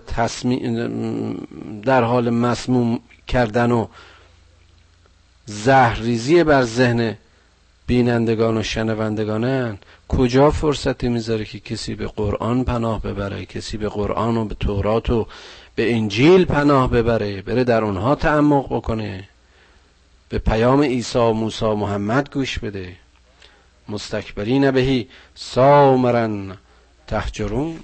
در 1.84 2.04
حال 2.04 2.30
مسموم 2.30 3.00
کردن 3.28 3.72
و 3.72 3.88
زهریزی 5.46 6.44
بر 6.44 6.64
ذهن 6.64 7.18
بینندگان 7.88 8.58
و 8.58 8.64
شنوندگانن 8.64 9.78
کجا 10.10 10.52
فرصتی 10.52 11.08
می‌ذاره 11.10 11.46
که 11.46 11.60
کسی 11.60 11.96
به 11.96 12.08
قرآن 12.08 12.64
پناه 12.64 13.02
ببره 13.02 13.46
کسی 13.46 13.78
به 13.78 13.90
قرآن 13.90 14.38
و 14.38 14.46
به 14.46 14.56
تورات 14.56 15.10
و 15.10 15.28
به 15.76 15.94
انجیل 15.94 16.46
پناه 16.46 16.90
ببره 16.90 17.42
بره 17.42 17.64
در 17.64 17.84
اونها 17.84 18.16
تعمق 18.16 18.66
بکنه 18.66 19.30
به 20.30 20.38
پیام 20.38 20.82
عیسی 20.84 21.18
و 21.18 21.32
موسی 21.32 21.66
محمد 21.66 22.34
گوش 22.34 22.60
بده. 22.60 22.96
مستکبرین 23.90 24.72
بهی 24.72 25.08
سامرن 25.36 26.58
تحجرون 27.08 27.80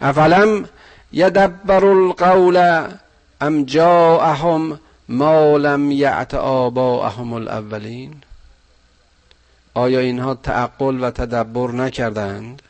افلم 0.00 0.68
یدبر 1.12 1.84
القول 1.84 2.86
ام 3.40 3.64
جاءهم 3.64 4.80
ما 5.08 5.56
لم 5.56 5.90
یعت 5.90 6.34
آباءهم 6.34 7.32
الاولین. 7.32 8.23
آیا 9.74 10.00
اینها 10.00 10.34
تعقل 10.34 11.04
و 11.04 11.10
تدبر 11.10 11.72
نکردند؟ 11.72 12.62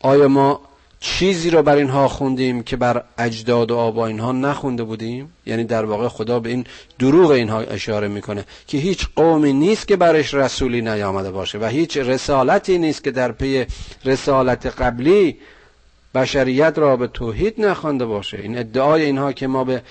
آیا 0.00 0.28
ما 0.28 0.60
چیزی 1.00 1.50
رو 1.50 1.62
بر 1.62 1.76
اینها 1.76 2.08
خوندیم 2.08 2.62
که 2.62 2.76
بر 2.76 3.04
اجداد 3.18 3.70
و 3.70 3.76
آبا 3.76 4.06
اینها 4.06 4.32
نخونده 4.32 4.82
بودیم؟ 4.82 5.32
یعنی 5.46 5.64
در 5.64 5.84
واقع 5.84 6.08
خدا 6.08 6.40
به 6.40 6.50
این 6.50 6.66
دروغ 6.98 7.30
اینها 7.30 7.60
اشاره 7.60 8.08
می‌کنه 8.08 8.44
که 8.66 8.78
هیچ 8.78 9.08
قومی 9.16 9.52
نیست 9.52 9.88
که 9.88 9.96
برش 9.96 10.34
رسولی 10.34 10.80
نیامده 10.80 11.30
باشه 11.30 11.58
و 11.58 11.64
هیچ 11.64 11.96
رسالتی 11.96 12.78
نیست 12.78 13.04
که 13.04 13.10
در 13.10 13.32
پی 13.32 13.66
رسالت 14.04 14.66
قبلی 14.66 15.36
بشریت 16.14 16.78
را 16.78 16.96
به 16.96 17.06
توحید 17.06 17.60
نخوانده 17.60 18.06
باشه. 18.06 18.38
این 18.38 18.58
ادعای 18.58 19.02
اینها 19.02 19.32
که 19.32 19.46
ما 19.46 19.64
به 19.64 19.82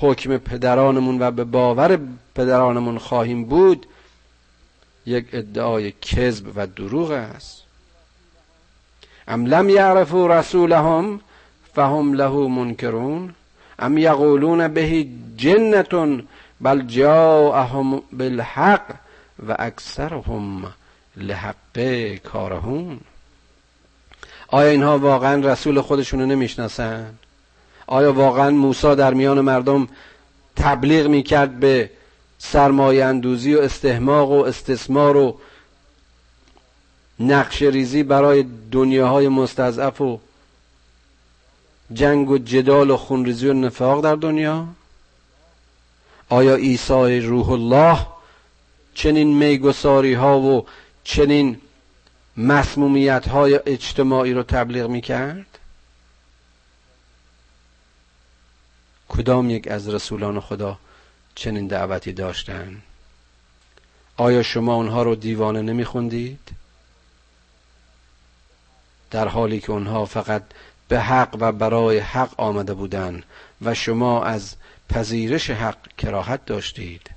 حکم 0.00 0.38
پدرانمون 0.38 1.22
و 1.22 1.30
به 1.30 1.44
باور 1.44 1.98
پدرانمون 2.34 2.98
خواهیم 2.98 3.44
بود 3.44 3.86
یک 5.06 5.26
ادعای 5.32 5.92
کذب 5.92 6.52
و 6.56 6.66
دروغ 6.66 7.10
است. 7.10 7.62
ام 9.28 9.46
لم 9.46 9.68
یعرفوا 9.68 10.26
رسولهم 10.38 11.20
فهم 11.74 12.12
له 12.12 12.48
منکرون 12.48 13.34
ام 13.78 13.98
یقولون 13.98 14.68
به 14.68 15.06
جنتون 15.36 16.28
بل 16.60 16.82
جاءهم 16.82 18.02
بالحق 18.12 18.94
و 19.48 19.56
اکثرهم 19.58 20.72
لحق 21.16 21.78
کارهون. 22.24 23.00
آیا 24.48 24.70
اینها 24.70 24.98
واقعا 24.98 25.52
رسول 25.52 25.80
خودشون 25.80 26.20
رو 26.20 26.26
نمی‌شناسن 26.26 27.14
آیا 27.86 28.12
واقعا 28.12 28.50
موسی 28.50 28.94
در 28.94 29.14
میان 29.14 29.40
مردم 29.40 29.88
تبلیغ 30.56 31.06
می‌کرد 31.06 31.60
به 31.60 31.90
سرمایه 32.38 33.04
اندوزی 33.04 33.54
و 33.54 33.60
استحماق 33.60 34.30
و 34.30 34.44
استثمار 34.44 35.16
و 35.16 35.38
نقش 37.20 37.62
ریزی 37.62 38.02
برای 38.02 38.44
دنیاهای 38.72 39.28
مستضعف 39.28 40.00
و 40.00 40.18
جنگ 41.92 42.30
و 42.30 42.38
جدال 42.38 42.90
و 42.90 42.96
خونریزی 42.96 43.48
و 43.48 43.52
نفاق 43.52 44.04
در 44.04 44.14
دنیا؟ 44.14 44.66
آیا 46.28 46.54
عیسی 46.56 47.20
روح 47.20 47.50
الله 47.50 47.98
چنین 48.94 49.38
میگساری 49.38 50.14
ها 50.14 50.40
و 50.40 50.66
چنین 51.04 51.60
مسمومیت 52.36 53.28
های 53.28 53.60
اجتماعی 53.66 54.32
رو 54.32 54.42
تبلیغ 54.42 54.88
می‌کرد؟ 54.88 55.53
کدام 59.16 59.50
یک 59.50 59.68
از 59.68 59.88
رسولان 59.88 60.40
خدا 60.40 60.78
چنین 61.34 61.66
دعوتی 61.66 62.12
داشتند؟ 62.12 62.82
آیا 64.16 64.42
شما 64.42 64.74
اونها 64.74 65.02
رو 65.02 65.14
دیوانه 65.14 65.62
نمیخوندید؟ 65.62 66.50
در 69.10 69.28
حالی 69.28 69.60
که 69.60 69.72
اونها 69.72 70.04
فقط 70.04 70.42
به 70.88 71.00
حق 71.00 71.36
و 71.40 71.52
برای 71.52 71.98
حق 71.98 72.40
آمده 72.40 72.74
بودند 72.74 73.24
و 73.62 73.74
شما 73.74 74.24
از 74.24 74.54
پذیرش 74.88 75.50
حق 75.50 75.76
کراهت 75.98 76.46
داشتید. 76.46 77.10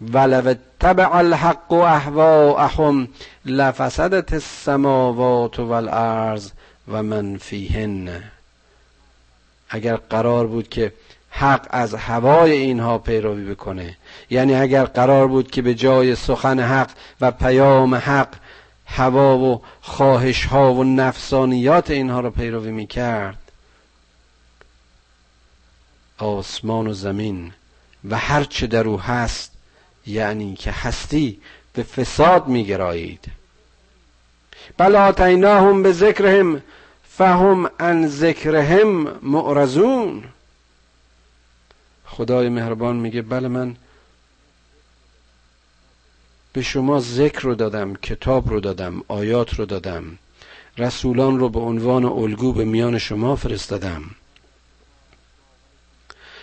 ولو 0.00 0.54
تبع 0.80 1.16
الحق 1.16 1.72
احواءهم 1.72 3.08
لفسدت 3.44 4.32
السماوات 4.32 5.58
والارض 5.58 6.50
و 6.88 7.02
من 7.02 7.36
فیهن. 7.36 8.22
اگر 9.70 9.96
قرار 9.96 10.46
بود 10.46 10.68
که 10.68 10.92
حق 11.30 11.66
از 11.70 11.94
هوای 11.94 12.52
اینها 12.52 12.98
پیروی 12.98 13.54
بکنه 13.54 13.96
یعنی 14.30 14.54
اگر 14.54 14.84
قرار 14.84 15.26
بود 15.28 15.50
که 15.50 15.62
به 15.62 15.74
جای 15.74 16.14
سخن 16.14 16.60
حق 16.60 16.90
و 17.20 17.30
پیام 17.30 17.94
حق 17.94 18.28
هوا 18.86 19.38
و 19.38 19.62
خواهش 19.80 20.44
ها 20.44 20.74
و 20.74 20.84
نفسانیات 20.84 21.90
اینها 21.90 22.20
را 22.20 22.30
پیروی 22.30 22.70
می 22.70 22.86
کرد 22.86 23.38
آسمان 26.18 26.86
و 26.86 26.92
زمین 26.92 27.52
و 28.10 28.18
هر 28.18 28.44
چه 28.44 28.66
در 28.66 28.88
او 28.88 29.00
هست 29.00 29.52
یعنی 30.06 30.56
که 30.56 30.70
هستی 30.70 31.40
به 31.72 31.82
فساد 31.82 32.48
می 32.48 32.64
گرایید 32.64 33.24
بل 34.78 34.96
آتیناهم 34.96 35.82
به 35.82 35.92
ذکرهم 35.92 36.62
فهم 37.20 37.70
ان 37.80 38.08
ذکرهم 38.08 39.18
معرضون. 39.22 40.24
خدای 42.06 42.48
مهربان 42.48 42.96
میگه 42.96 43.22
بله 43.22 43.48
من 43.48 43.76
به 46.52 46.62
شما 46.62 47.00
ذکر 47.00 47.40
رو 47.40 47.54
دادم 47.54 47.94
کتاب 47.94 48.50
رو 48.50 48.60
دادم 48.60 49.02
آیات 49.08 49.54
رو 49.54 49.66
دادم 49.66 50.18
رسولان 50.78 51.38
رو 51.38 51.48
به 51.48 51.58
عنوان 51.58 52.04
الگو 52.04 52.52
به 52.52 52.64
میان 52.64 52.98
شما 52.98 53.36
فرستادم. 53.36 54.02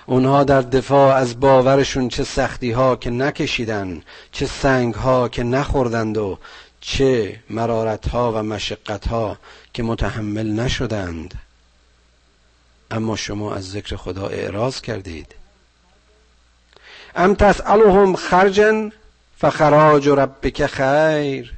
اونها 0.06 0.44
در 0.44 0.62
دفاع 0.62 1.16
از 1.16 1.40
باورشون 1.40 2.10
چه 2.10 2.24
سختی 2.24 2.72
ها 2.72 2.96
که 2.96 3.10
نکشیدن 3.10 4.02
چه 4.32 4.46
سنگ 4.46 4.94
ها 4.94 5.30
که 5.30 5.44
نخوردند 5.44 6.18
و 6.18 6.38
چه 6.82 7.40
مرارت 7.50 8.08
ها 8.08 8.32
و 8.32 8.44
مشقت 8.44 9.08
ها 9.08 9.38
که 9.78 9.84
متحمل 9.84 10.48
نشدند. 10.48 11.34
اما 12.92 13.16
شما 13.16 13.56
از 13.56 13.72
ذکر 13.72 13.96
خدا 13.96 14.28
اعراض 14.28 14.82
کردید. 14.82 15.36
ام 17.16 17.36
تسألهم 17.36 18.16
خرجا 18.16 18.92
فخراج 19.38 20.08
ربک 20.08 20.66
خیر 20.66 21.54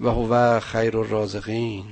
و 0.00 0.08
هو 0.08 0.60
خیر 0.60 0.96
الرازقین. 0.96 1.84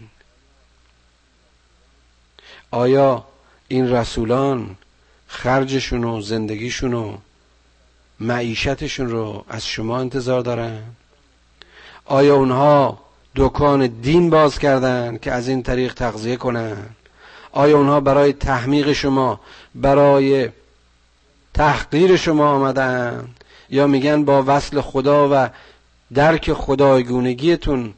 آیا 2.70 3.24
این 3.68 3.92
رسولان 3.92 4.76
خرجشون 5.28 6.04
و 6.04 6.20
زندگیشون 6.20 6.94
و 6.94 7.18
معیشتشون 8.20 9.08
رو 9.08 9.44
از 9.48 9.66
شما 9.66 10.00
انتظار 10.00 10.40
دارن؟ 10.40 10.82
آیا 12.04 12.36
اونها 12.36 13.03
دکان 13.37 13.87
دین 13.87 14.30
باز 14.30 14.59
کردن 14.59 15.18
که 15.22 15.32
از 15.32 15.49
این 15.49 15.62
طریق 15.62 15.95
تغذیه 15.95 16.37
کنن. 16.37 16.76
آیا 17.53 17.76
اونها 17.78 18.01
برای 18.01 18.32
تحمیق 18.32 18.93
شما 18.93 19.41
برای 19.74 20.49
تحقیر 21.55 22.16
شما 22.16 22.47
آمدن؟ 22.47 23.28
یا 23.70 23.87
میگن 23.87 24.24
با 24.24 24.45
وصل 24.47 24.80
خدا 24.80 25.28
و 25.32 25.49
درک 26.14 26.53
خدایگونگیتون 26.53 27.95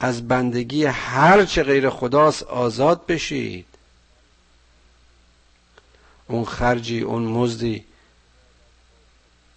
از 0.00 0.28
بندگی 0.28 0.84
هر 0.84 1.44
چه 1.44 1.62
غیر 1.62 1.90
خداست 1.90 2.42
آزاد 2.42 3.06
بشید؟ 3.06 3.66
اون 6.28 6.44
خرجی 6.44 7.00
اون 7.00 7.22
مزدی 7.22 7.84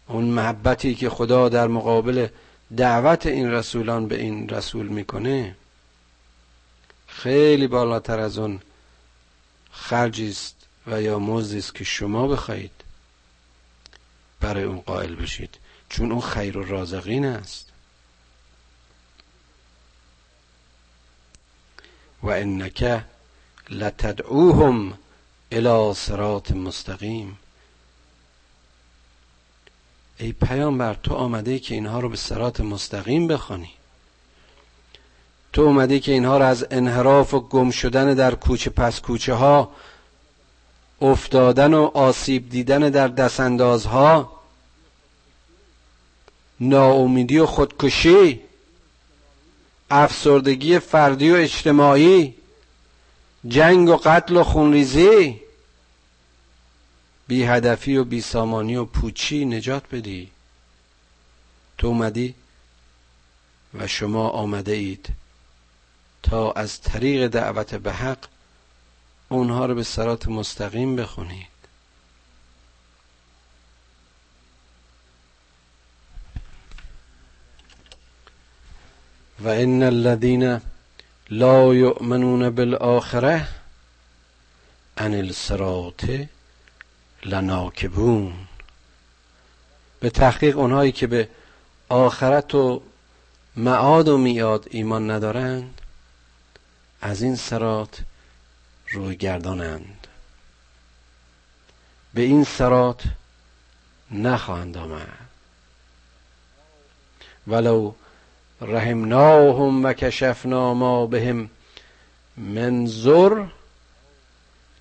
اون 0.08 0.24
محبتی 0.24 0.96
که 0.96 1.10
خدا 1.10 1.50
در 1.50 1.68
مقابل 1.68 2.28
دعوت 2.76 3.26
این 3.26 3.51
رسولان 3.51 4.07
به 4.07 4.22
این 4.22 4.49
رسول 4.49 4.88
می‌کنه 4.88 5.55
خیلی 7.07 7.68
بالاتر 7.68 8.20
از 8.20 8.38
اون 8.38 8.61
خرجی 9.72 10.30
است 10.30 10.55
و 10.88 11.01
یا 11.01 11.20
مزدی 11.20 11.57
است 11.57 11.76
که 11.76 11.84
شما 11.84 12.28
بخواهید 12.28 12.72
برای 14.39 14.63
اون 14.63 14.82
قائل 14.82 15.15
بشید 15.15 15.57
چون 15.89 16.11
اون 16.11 16.22
خیر 16.22 16.57
و 16.57 16.63
رازقین 16.63 17.26
است. 17.26 17.68
و 22.24 22.28
انک 22.28 23.03
لتدعوهم 23.70 24.97
الى 25.51 25.93
صراط 25.93 26.51
مستقیم. 26.51 27.38
ای 30.20 30.32
پیامبر 30.32 30.93
تو 30.93 31.13
آمده 31.13 31.59
که 31.59 31.74
اینها 31.76 31.99
رو 31.99 32.09
به 32.09 32.18
صراط 32.18 32.59
مستقیم 32.59 33.28
بخوانی. 33.28 33.70
تو 35.53 35.61
اومده 35.61 35.99
که 35.99 36.11
اینها 36.11 36.38
رو 36.38 36.45
از 36.45 36.68
انحراف 36.72 37.34
و 37.34 37.39
گم 37.39 37.72
شدن 37.72 38.13
در 38.13 38.36
کوچه 38.36 38.70
پس 38.70 39.01
کوچه 39.01 39.34
ها 39.34 39.72
افتادن 41.01 41.74
و 41.74 41.91
آسیب 41.93 42.49
دیدن 42.49 42.89
در 42.89 43.07
دستاندازها 43.07 44.32
ناامیدی 46.59 47.39
و 47.39 47.45
خودکشی 47.45 48.39
افسردگی 49.89 50.80
فردی 50.80 51.32
و 51.32 51.36
اجتماعی 51.36 52.34
جنگ 53.47 53.89
و 53.89 53.95
قتل 53.95 54.38
و 54.38 54.43
خونریزی 54.43 55.41
بی 57.28 57.44
هدفی 57.44 57.98
و 57.98 58.04
بی 58.04 58.22
سامانی 58.22 58.76
و 58.76 58.86
پوچی 58.86 59.46
نجات 59.46 59.84
بدی. 59.96 60.32
تو 61.78 61.88
اومدی 61.88 62.36
و 63.74 63.88
شما 63.88 64.30
آمده 64.30 64.72
اید 64.72 65.10
تا 66.24 66.52
از 66.52 66.82
طریق 66.82 67.28
دعوت 67.28 67.76
به 67.76 67.94
حق 67.94 68.18
اونها 69.30 69.66
رو 69.66 69.76
به 69.76 69.84
سرات 69.84 70.28
مستقیم 70.28 70.96
بخونید. 70.96 71.48
و 79.40 79.48
ان 79.48 79.84
الذين 79.84 80.62
لا 81.30 81.74
يؤمنون 81.74 82.50
بالآخره 82.50 83.48
عن 84.98 85.14
الصراط 85.14 86.06
لناکبون. 87.26 88.34
به 89.99 90.09
تحقیق 90.09 90.57
اونهایی 90.57 90.91
که 90.91 91.07
به 91.07 91.30
آخرت 91.89 92.55
و 92.55 92.82
معاد 93.55 94.07
و 94.07 94.18
میاد 94.18 94.68
ایمان 94.70 95.11
ندارند 95.11 95.82
از 97.01 97.22
این 97.22 97.36
سرات 97.36 97.99
روی 98.91 99.15
گردانند. 99.15 100.07
به 102.13 102.22
این 102.22 102.43
سرات 102.43 103.03
نخواهند 104.11 104.78
آمد. 104.78 105.28
ولو 107.47 107.93
رحمناهم 108.61 109.86
و 109.86 109.93
کشفنا 109.93 110.74
ما 110.74 111.05
بهم 111.05 111.49
من 112.38 112.86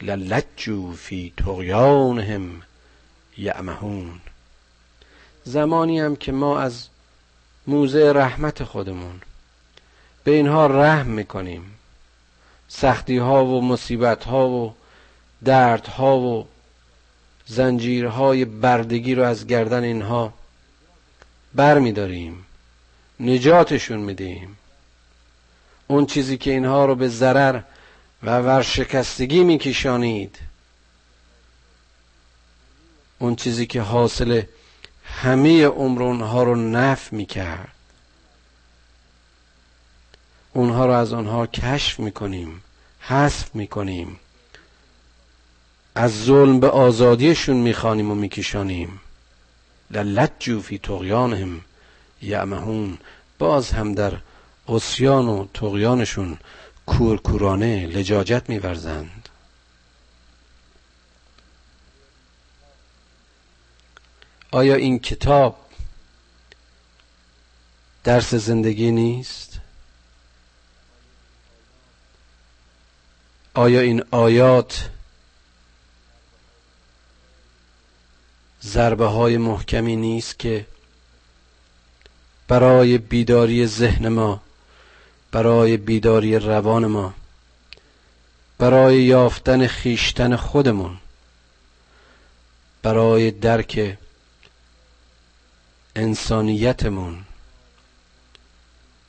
للجو 0.03 0.93
فی 0.93 1.33
تغیانهم 1.37 2.63
یعمهون. 3.39 4.21
زمانی 5.45 6.01
هم 6.01 6.17
که 6.17 6.33
ما 6.33 6.61
از 6.61 6.89
موزه 7.67 8.13
رحمت 8.13 8.65
خودمون 8.65 9.21
به 10.25 10.31
اینها 10.31 10.67
رحم 10.67 11.07
می‌کنیم. 11.07 11.73
سختی 12.69 13.17
ها 13.17 13.47
و 13.47 13.65
مصیبت 13.65 14.25
ها 14.25 14.49
و 14.49 14.75
درد 15.45 15.87
ها 15.87 16.19
و 16.19 16.47
زنجیرهای 17.47 18.45
بردگی 18.45 19.15
رو 19.15 19.23
از 19.23 19.47
گردن 19.47 19.83
اینها 19.83 20.33
بر 21.55 21.79
میداریم 21.79 22.47
نجاتشون 23.21 23.99
میدیم. 23.99 24.57
اون 25.87 26.07
چیزی 26.07 26.37
که 26.37 26.51
اینها 26.51 26.85
رو 26.85 26.95
به 26.95 27.09
ضرر 27.09 27.61
و 28.27 28.39
ورشکستگی 28.39 29.45
میکشانید. 29.45 30.39
اون 33.19 33.37
چیزی 33.37 33.67
که 33.67 33.81
حاصل 33.81 34.43
همه 35.05 35.67
عمر 35.67 36.03
اونها 36.03 36.43
رو 36.43 36.57
نف 36.57 37.13
می‌کرد. 37.13 37.73
اونها 40.53 40.87
رو 40.87 40.93
از 40.93 41.13
اونها 41.13 41.47
کشف 41.47 42.01
می‌کنیم 42.01 42.63
حذف 43.01 43.55
می‌کنیم. 43.55 44.21
از 45.95 46.25
ظلم 46.25 46.61
به 46.61 46.69
آزادیشون 46.69 47.57
می‌خوانیم 47.57 48.11
و 48.11 48.15
میکشانیم. 48.15 49.01
للجو 49.91 50.61
فی 50.61 50.79
طغیانهم 50.79 51.61
یعمهون. 52.23 52.99
باز 53.39 53.71
هم 53.71 53.95
در 53.95 54.13
اسیان 54.69 55.29
و 55.29 55.47
تغیانشون 55.55 56.39
کورکورانه 56.87 57.87
لجاجت 57.87 58.49
میورزند. 58.49 59.29
آیا 64.51 64.75
این 64.75 64.99
کتاب 64.99 65.59
درس 68.05 68.35
زندگی 68.35 68.91
نیست؟ 68.91 69.61
آیا 73.55 73.81
این 73.81 74.05
آیات 74.11 74.91
ضربه 78.63 79.07
های 79.07 79.37
محکمی 79.37 79.97
نیست 79.97 80.39
که 80.39 80.67
برای 82.49 82.99
بیداری 82.99 83.67
ذهن 83.67 84.09
ما 84.09 84.43
برای 85.33 85.77
بیداری 85.77 86.39
روان 86.39 86.87
ما 86.87 87.15
برای 88.59 89.03
یافتن 89.03 89.67
خیشتن 89.67 90.37
خودمون 90.37 90.97
برای 92.83 93.31
درک 93.31 93.99
انسانیتمون 95.97 97.25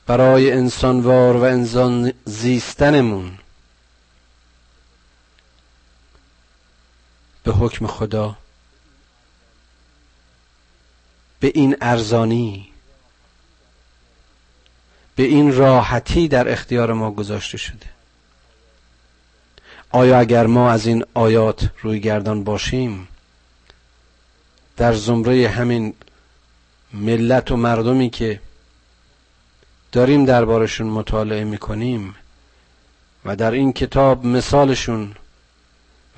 برای 0.08 0.52
انسانوار 0.52 1.36
و 1.36 1.42
انسان 1.42 2.12
زیستنمون. 2.24 3.38
به 7.42 7.52
حکم 7.52 7.86
خدا 7.86 8.36
به 11.40 11.52
این 11.54 11.76
ارزانی 11.80 12.72
به 15.18 15.24
این 15.24 15.56
راحتی 15.56 16.28
در 16.28 16.52
اختیار 16.52 16.92
ما 16.92 17.10
گذاشته 17.10 17.58
شده. 17.58 17.86
آیا 19.90 20.18
اگر 20.18 20.46
ما 20.46 20.70
از 20.70 20.86
این 20.86 21.04
آیات 21.14 21.70
روی 21.82 22.00
گردان 22.00 22.44
باشیم 22.44 23.08
در 24.76 24.94
زمره 24.94 25.48
همین 25.48 25.94
ملت 26.92 27.50
و 27.50 27.56
مردمی 27.56 28.10
که 28.10 28.40
داریم 29.92 30.24
دربارشون 30.24 30.86
مطالعه 30.86 31.44
می‌کنیم 31.44 32.14
و 33.24 33.36
در 33.36 33.50
این 33.50 33.72
کتاب 33.72 34.26
مثالشون 34.26 35.14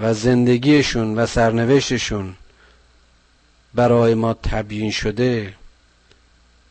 و 0.01 0.15
زندگیشون 0.15 1.19
و 1.19 1.27
سرنوشتشون 1.27 2.35
برای 3.75 4.15
ما 4.15 4.35
تبیین 4.35 4.91
شده 4.91 5.55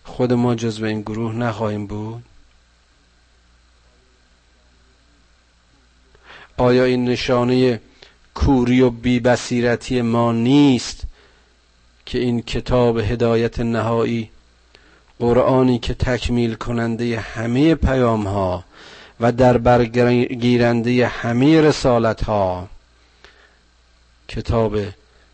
خود 0.10 0.34
ما 0.34 0.55
جز 0.55 0.80
به 0.80 0.88
این 0.88 1.01
گروه 1.01 1.36
نخواهیم 1.36 1.88
بود؟ 1.88 2.24
آیا 6.57 6.84
این 6.84 7.05
نشانه 7.05 7.82
کوری 8.36 8.82
و 8.82 8.89
بیبصیرتی 8.89 10.01
ما 10.01 10.32
نیست 10.32 11.03
که 12.05 12.20
این 12.20 12.41
کتاب 12.41 12.97
هدایت 12.97 13.60
نهایی 13.60 14.30
قرآنی 15.20 15.80
که 15.80 15.93
تکمیل 15.93 16.53
کننده 16.53 17.20
همه 17.20 17.76
پیام 17.76 18.28
ها 18.28 18.64
و 19.20 19.32
در 19.32 19.57
برگیرنده 19.57 21.07
همه 21.07 21.62
رسالت 21.62 22.24
ها 22.24 22.70
کتاب 24.28 24.78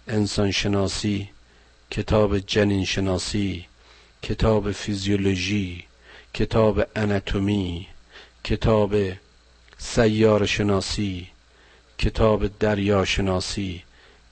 انسان 0.07 0.51
شناسی 0.51 1.29
کتاب 1.91 2.39
جنین 2.39 2.85
شناسی 2.85 3.65
کتاب 4.29 4.71
فیزیولوژی 4.71 5.83
کتاب 6.33 6.81
اناتومی 6.95 7.87
کتاب 8.43 8.95
سیار 9.77 10.45
شناسی 10.45 11.27
کتاب 11.97 12.57
دریا 12.59 13.05
شناسی 13.05 13.83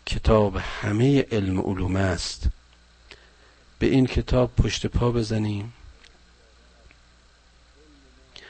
کتاب 0.06 0.58
همه 0.82 1.26
علم 1.32 1.62
علوم 1.62 1.96
است. 1.96 2.44
به 3.80 3.88
این 3.88 4.06
کتاب 4.06 4.52
پشت 4.56 4.88
پا 4.88 5.12
بزنیم. 5.12 5.74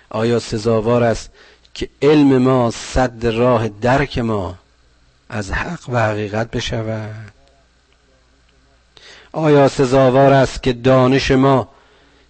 آیا 0.09 0.39
سزاوار 0.39 1.03
است 1.03 1.29
که 1.73 1.89
علم 2.01 2.37
ما 2.37 2.71
صد 2.71 3.25
راه 3.25 3.67
درک 3.67 4.17
ما 4.17 4.57
از 5.29 5.51
حق 5.51 5.89
و 5.89 5.99
حقیقت 5.99 6.51
بشود؟ 6.51 7.42
آیا 9.33 9.67
سزاوار 9.67 10.33
است 10.33 10.63
که 10.63 10.73
دانش 10.73 11.31
ما 11.31 11.69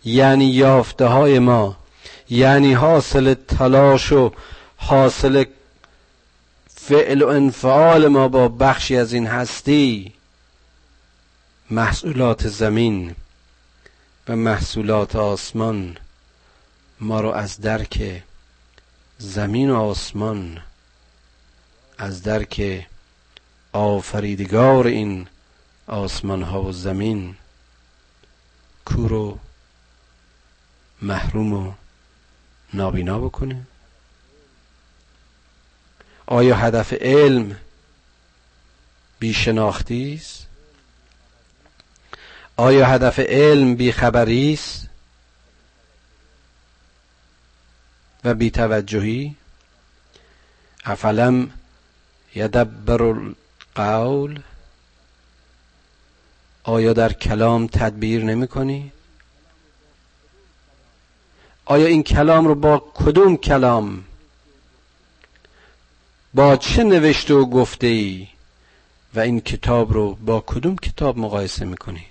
یعنی 0.06 0.46
یافته 0.46 1.06
های 1.06 1.40
ما 1.40 1.76
یعنی 2.30 2.74
حاصل 2.74 3.34
تلاش 3.34 4.12
و 4.12 4.32
حاصل 4.78 5.46
فعل 6.76 7.22
و 7.22 7.28
انفعال 7.28 8.08
ما 8.08 8.28
با 8.28 8.48
بخشی 8.48 8.98
از 8.98 9.14
این 9.14 9.28
هستی؟ 9.28 10.14
محصولات 11.72 12.48
زمین 12.48 13.16
و 14.28 14.36
محصولات 14.36 15.16
آسمان 15.16 15.98
ما 17.00 17.22
رو 17.22 17.30
از 17.30 17.62
درک 17.62 18.24
زمین 19.18 19.70
و 19.70 19.76
آسمان 19.76 20.62
از 21.98 22.24
درک 22.24 22.88
آفریدگار 23.74 24.88
این 24.88 25.28
آسمان 25.88 26.44
ها 26.44 26.62
و 26.62 26.72
زمین 26.72 27.36
کور 28.86 29.14
و 29.14 29.40
محروم 31.02 31.54
و 31.54 31.74
نابینا 32.74 33.20
بکنه. 33.20 33.68
آیا 36.26 36.56
هدف 36.56 36.94
علم 36.94 37.60
بیشناختی 39.20 40.14
است؟ 40.14 40.48
آیا 42.58 42.86
هدف 42.86 43.20
علم 43.20 43.76
بیخبری 43.76 44.54
است 44.54 44.90
و 48.24 48.34
بیتوجهی؟ 48.34 49.36
افلم 50.86 51.52
یدبر 52.36 53.04
القول؟ 53.04 54.44
آیا 56.64 56.94
در 56.94 57.14
کلام 57.14 57.68
تدبیر 57.68 58.24
نمی 58.24 58.48
کنی؟ 58.48 58.92
آیا 61.66 61.86
این 61.86 62.04
کلام 62.04 62.48
رو 62.48 62.56
با 62.56 62.92
کدوم 62.94 63.38
کلام؟ 63.38 64.04
با 66.34 66.56
چه 66.58 66.84
نوشته 66.84 67.34
و 67.34 67.46
گفته 67.46 67.88
ای؟ 67.88 68.28
و 69.16 69.20
این 69.20 69.42
کتاب 69.42 69.94
رو 69.94 70.16
با 70.16 70.44
کدوم 70.48 70.76
کتاب 70.76 71.18
مقایسه 71.18 71.66
می‌کنی 71.66 72.06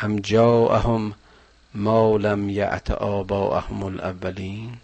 ام 0.00 0.18
جاءهم 0.18 1.14
ما 1.74 2.16
لم 2.16 2.48
یعت 2.48 2.90
آباءهم 2.90 3.82
الاولین؟ 3.82 4.76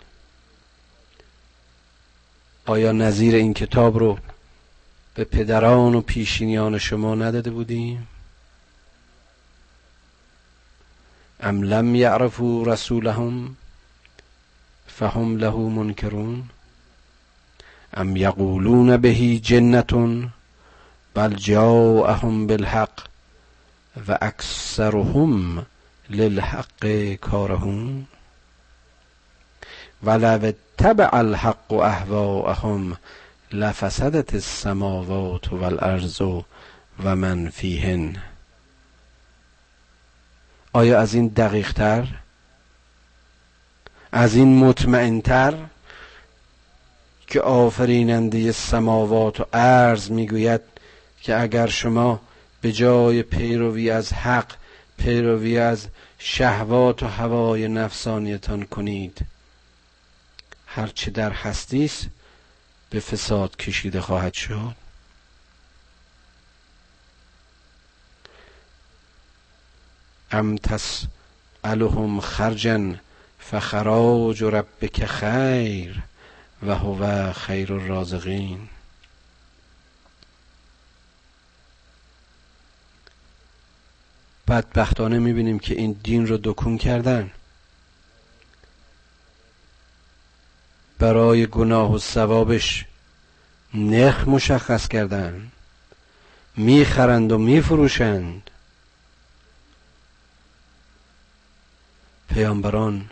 آیا 2.66 2.92
نظیر 2.92 3.34
این 3.34 3.54
کتاب 3.54 3.98
رو 3.98 4.18
به 5.16 5.24
پدران 5.24 5.94
و 5.94 6.00
پیشینیان 6.00 6.78
شما 6.78 7.14
نداده 7.14 7.50
بودیم؟ 7.50 8.08
ام 11.40 11.62
لم 11.62 11.94
یعرفوا 11.94 12.62
رسولهم 12.62 13.56
فهم 14.86 15.36
له 15.36 15.56
منکرون؟ 15.56 16.48
ام 17.94 18.16
یقولون 18.16 18.96
به 18.96 19.38
جنة 19.38 20.30
بل 21.14 21.34
جاءهم 21.34 22.46
بالحق 22.46 23.06
و 24.08 24.18
اکثرهم 24.20 25.66
للحق 26.10 26.86
کارهون؟ 27.20 28.06
ولو 30.02 30.44
اتبع 30.44 31.10
الحق 31.14 31.72
اهواءهم 31.72 32.96
لفسدت 33.52 34.34
السماوات 34.34 35.52
والارض 35.52 36.20
و 37.04 37.16
من 37.16 37.50
فیهن. 37.50 38.16
آیا 40.72 41.00
از 41.00 41.14
این 41.14 41.28
دقیق 41.28 41.72
تر؟ 41.72 42.06
از 44.12 44.34
این 44.34 44.58
مطمئنتر 44.58 45.54
که 47.26 47.40
آفریننده 47.40 48.52
سماوات 48.52 49.40
و 49.40 49.44
عرض 49.52 50.10
می‌گوید 50.10 50.60
که 51.22 51.40
اگر 51.40 51.66
شما 51.66 52.20
به 52.60 52.72
جای 52.72 53.22
پیروی 53.22 53.90
از 53.90 54.12
حق 54.12 54.52
پیروی 54.98 55.58
از 55.58 55.86
شهوات 56.18 57.02
و 57.02 57.06
هوای 57.06 57.68
نفسانیتان 57.68 58.64
کنید 58.64 59.18
هرچه 60.66 61.10
در 61.10 61.30
هستیست 61.30 62.06
به 62.90 63.00
فساد 63.00 63.56
کشیده 63.56 64.00
خواهد 64.00 64.34
شد؟ 64.34 64.74
ام 70.30 70.56
تسألهم 70.56 72.20
خرجا 72.20 72.94
فخراج 73.38 74.44
ربک 74.44 75.06
خیر 75.06 76.02
و 76.62 76.74
هو 76.74 77.32
خیر 77.32 77.72
الرازقین. 77.72 78.68
بدبختانه 84.48 85.18
می‌بینیم 85.18 85.58
که 85.58 85.74
این 85.74 85.92
دین 85.92 86.26
رو 86.26 86.38
دکون 86.42 86.78
کردن. 86.78 87.30
برای 90.98 91.46
گناه 91.46 91.92
و 91.92 91.98
ثوابش 91.98 92.84
نخ 93.74 94.28
مشخص 94.28 94.88
کردن 94.88 95.52
می‌خرند 96.56 97.32
و 97.32 97.38
میفروشند. 97.38 98.50
پیامبران 102.28 103.10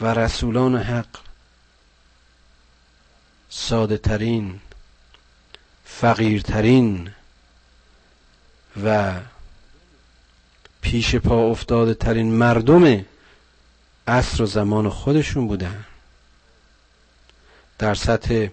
و 0.00 0.14
رسولان 0.14 0.76
حق 0.76 1.06
ساده 3.50 3.98
ترین 3.98 4.60
فقیرترین 5.84 7.10
و 8.84 9.20
پیش 10.80 11.16
پا 11.16 11.50
افتاده 11.50 11.94
ترین 11.94 12.32
مردم 12.32 13.04
عصر 14.06 14.42
و 14.42 14.46
زمان 14.46 14.88
خودشون 14.88 15.46
بودن. 15.46 15.84
در 17.80 17.94
سطح 17.94 18.48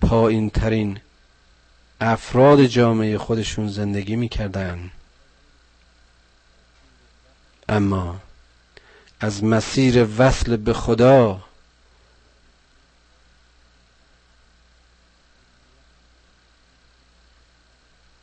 پایین 0.00 0.50
ترین 0.50 1.00
افراد 2.00 2.64
جامعه 2.64 3.18
خودشون 3.18 3.68
زندگی 3.68 4.16
می‌کردن. 4.16 4.90
اما 7.68 8.20
از 9.20 9.44
مسیر 9.44 10.06
وصل 10.18 10.56
به 10.56 10.72
خدا 10.72 11.44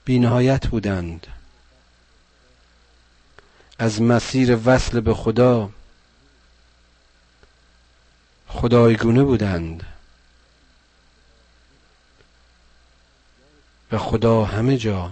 بینهایت 0.06 0.68
بودند. 0.68 1.28
از 3.80 4.02
مسیر 4.02 4.58
وصل 4.66 5.00
به 5.00 5.14
خدا 5.14 5.70
خدایگونه 8.48 9.24
بودند. 9.24 9.93
و 13.94 13.98
خدا 13.98 14.46
همه 14.46 14.78
جا 14.78 15.12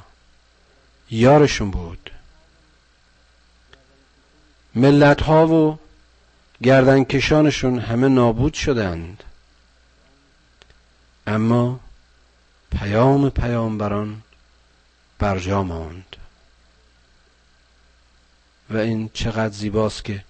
یارشون 1.12 1.72
بود. 1.72 2.12
ملت 4.76 5.22
ها 5.22 5.48
و 5.48 5.80
گردنکشانشون 6.64 7.80
همه 7.80 8.08
نابود 8.08 8.54
شدند. 8.54 9.24
اما 11.28 11.80
پیام 12.72 13.30
پیامبران 13.30 14.22
برجا 15.20 15.64
ماند. 15.64 16.16
و 18.70 18.78
این 18.78 19.10
چقدر 19.14 19.54
زیباست 19.54 20.06
که 20.06 20.24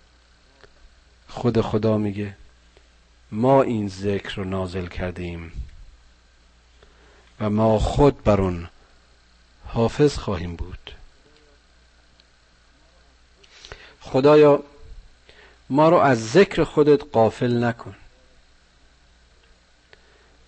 خود 1.28 1.62
خدا 1.62 1.98
میگه 1.98 2.36
ما 3.32 3.62
این 3.62 3.88
ذکر 3.88 4.36
رو 4.36 4.44
نازل 4.44 4.88
کردیم. 4.88 5.61
و 7.42 7.50
ما 7.50 7.80
خود 7.80 8.24
بر 8.24 8.42
اون 8.42 8.68
حافظ 9.68 10.18
خواهیم 10.18 10.56
بود. 10.56 10.92
خدایا 14.02 14.64
ما 15.70 15.90
رو 15.90 15.98
از 15.98 16.32
ذکر 16.32 16.64
خودت 16.64 17.04
قافل 17.12 17.64
نکن. 17.64 17.96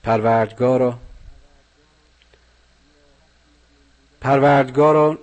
پروردگارا 0.03 0.99
پروردگارا 4.21 5.17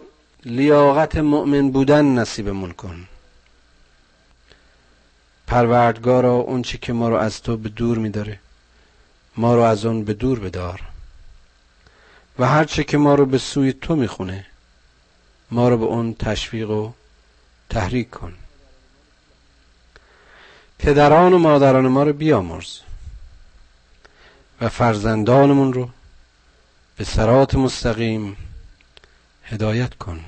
لیاقت 0.45 1.17
مؤمن 1.17 1.71
بودن 1.71 2.05
نصیبمون 2.05 2.73
کن. 2.73 3.09
پروردگارا 5.47 6.35
اون 6.35 6.63
چی 6.63 6.79
که 6.79 6.93
ما 6.93 7.09
رو 7.09 7.17
از 7.17 7.43
تو 7.43 7.57
به 7.57 7.69
دور 7.69 7.99
میداره 7.99 8.39
ما 9.37 9.55
رو 9.55 9.61
از 9.61 9.85
اون 9.85 10.05
به 10.05 10.15
دور 10.15 10.39
بدار. 10.39 10.90
و 12.41 12.45
هر 12.45 12.65
چه 12.65 12.85
که 12.85 12.99
ما 12.99 13.15
رو 13.15 13.27
به 13.27 13.39
سوی 13.39 13.73
تو 13.73 13.97
می‌خونه 13.97 14.47
ما 15.51 15.69
رو 15.69 15.79
به 15.79 15.85
اون 15.85 16.15
تشویق 16.15 16.71
و 16.71 16.93
تحریک 17.71 18.11
کن. 18.11 18.35
پدران 20.79 21.33
و 21.33 21.39
مادران 21.39 21.89
ما 21.89 22.03
رو 22.03 22.13
بیامرز 22.13 22.79
و 24.61 24.69
فرزندانمون 24.69 25.73
رو 25.73 25.91
به 26.97 27.05
سرات 27.05 27.55
مستقیم 27.55 28.37
هدایت 29.45 29.95
کن. 29.95 30.21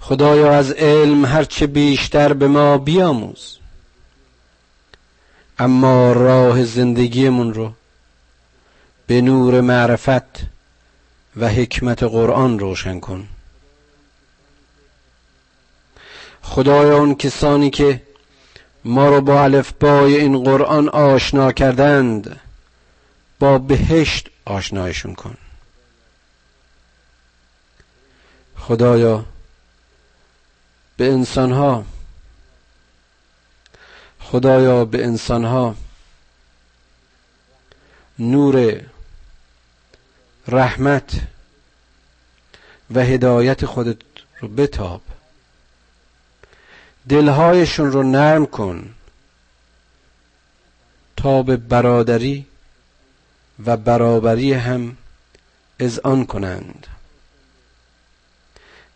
خدایا 0.00 0.52
از 0.52 0.70
علم 0.70 1.24
هرچه 1.24 1.66
بیشتر 1.66 2.32
به 2.32 2.48
ما 2.48 2.78
بیاموز 2.78 3.58
اما 5.58 6.12
راه 6.12 6.64
زندگیمون 6.64 7.54
رو 7.54 7.72
به 9.06 9.20
نور 9.20 9.60
معرفت 9.60 10.40
و 11.36 11.48
حکمت 11.48 12.02
قرآن 12.02 12.58
روشن 12.58 13.00
کن. 13.00 13.28
خدایا 16.42 16.98
اون 16.98 17.14
کسانی 17.14 17.70
که 17.70 18.02
ما 18.84 19.08
رو 19.08 19.20
با 19.20 19.42
الفبای 19.42 20.16
این 20.16 20.44
قرآن 20.44 20.88
آشنا 20.88 21.52
کردند 21.52 22.40
با 23.38 23.58
بهشت 23.58 24.30
آشنایشون 24.44 25.14
کن. 25.14 25.36
خدایا 28.58 29.24
به 30.96 31.12
انسانها 31.12 31.84
خدایا 34.20 34.84
به 34.84 35.04
انسانها 35.04 35.74
نور 38.18 38.80
رحمت 40.48 41.20
و 42.94 43.00
هدایت 43.00 43.66
خودت 43.66 43.96
رو 44.40 44.48
بتاب. 44.48 45.00
دلهایشون 47.08 47.92
رو 47.92 48.02
نرم 48.02 48.46
کن 48.46 48.94
تا 51.16 51.42
به 51.42 51.56
برادری 51.56 52.46
و 53.66 53.76
برابری 53.76 54.52
هم 54.52 54.96
اذعان 55.80 56.26
کنند. 56.26 56.86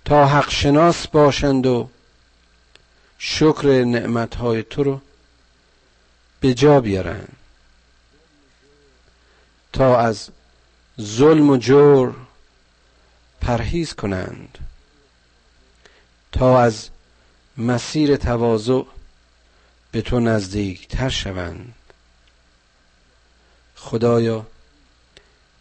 تا 0.04 0.26
حق 0.26 0.50
شناس 0.50 1.06
باشند 1.06 1.66
و 1.66 1.88
شکر 3.18 3.84
نعمتهای 3.84 4.62
تو 4.62 4.82
رو 4.82 5.00
به 6.40 6.54
جا 6.54 6.80
بیارند 6.80 7.36
تا 9.72 9.98
از 9.98 10.30
ظلم 11.00 11.50
و 11.50 11.56
جور 11.56 12.14
پرهیز 13.40 13.94
کنند 13.94 14.58
تا 16.32 16.60
از 16.60 16.88
مسیر 17.56 18.16
تواضع 18.16 18.82
به 19.92 20.02
تو 20.02 20.20
نزدیکتر 20.20 21.08
شوند. 21.08 21.74
خدایا 23.76 24.46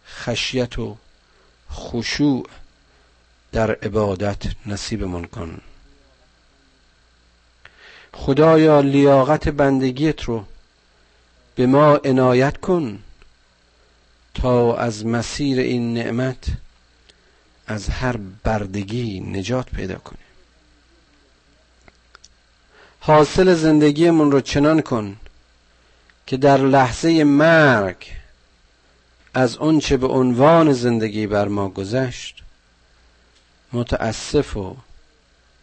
خشیت 0.06 0.78
و 0.78 0.96
خشوع 1.72 2.46
در 3.52 3.70
عبادت 3.70 4.42
نصیبمون 4.66 5.24
کن. 5.24 5.60
خدایا 8.12 8.80
لیاقت 8.80 9.48
بندگیت 9.48 10.22
رو 10.22 10.44
به 11.54 11.66
ما 11.66 11.96
عنایت 11.96 12.56
کن. 12.56 13.02
تا 14.34 14.76
از 14.76 15.06
مسیر 15.06 15.58
این 15.58 15.94
نعمت 15.94 16.44
از 17.66 17.88
هر 17.88 18.16
بردگی 18.44 19.20
نجات 19.20 19.70
پیدا 19.70 19.98
کنیم. 19.98 20.20
حاصل 23.00 23.54
زندگیمون 23.54 24.32
رو 24.32 24.40
چنان 24.40 24.80
کن 24.80 25.16
که 26.26 26.36
در 26.36 26.58
لحظه 26.58 27.24
مرگ 27.24 28.06
از 29.34 29.58
چه 29.82 29.96
به 29.96 30.06
عنوان 30.06 30.72
زندگی 30.72 31.26
بر 31.26 31.48
ما 31.48 31.68
گذشت 31.68 32.42
متاسف 33.72 34.56
و 34.56 34.76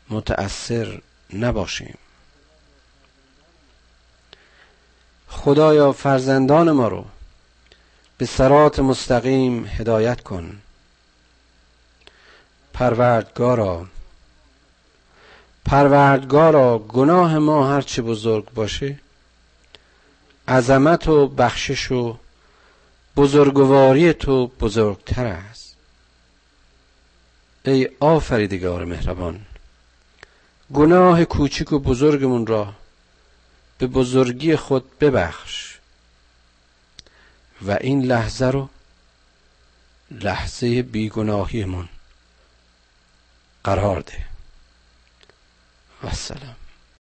متأثر 0.10 1.02
نباشیم. 1.34 1.98
خدایا 5.28 5.92
فرزندان 5.92 6.72
ما 6.72 6.88
رو 6.88 7.06
به 8.18 8.26
سرات 8.26 8.80
مستقیم 8.80 9.66
هدایت 9.66 10.22
کن. 10.22 10.62
پروردگارا 12.74 13.88
پروردگارا 15.66 16.80
گناه 16.80 17.38
ما 17.38 17.70
هرچه 17.74 18.02
بزرگ 18.02 18.46
باشه 18.54 19.00
عظمت 20.48 21.08
و 21.08 21.28
بخشش 21.28 21.92
و 21.92 22.18
بزرگواری 23.18 24.14
تو 24.14 24.48
بزرگتر 24.48 25.26
است. 25.26 25.76
ای 27.66 27.90
آفریدگار 28.00 28.86
مهربان 28.86 29.40
گناه 30.74 31.26
کوچک 31.26 31.72
و 31.74 31.80
بزرگمون 31.80 32.48
را 32.48 32.74
به 33.78 33.88
بزرگی 33.88 34.56
خود 34.56 35.00
ببخش. 35.00 35.67
و 37.62 37.72
این 37.72 38.06
لحظه 38.06 38.46
رو 38.46 38.70
لحظه 40.12 40.82
بیگناهیمون 40.82 41.90
قرار 43.64 44.00
ده. 44.02 44.26
و 46.04 46.08
السلام 46.08 46.56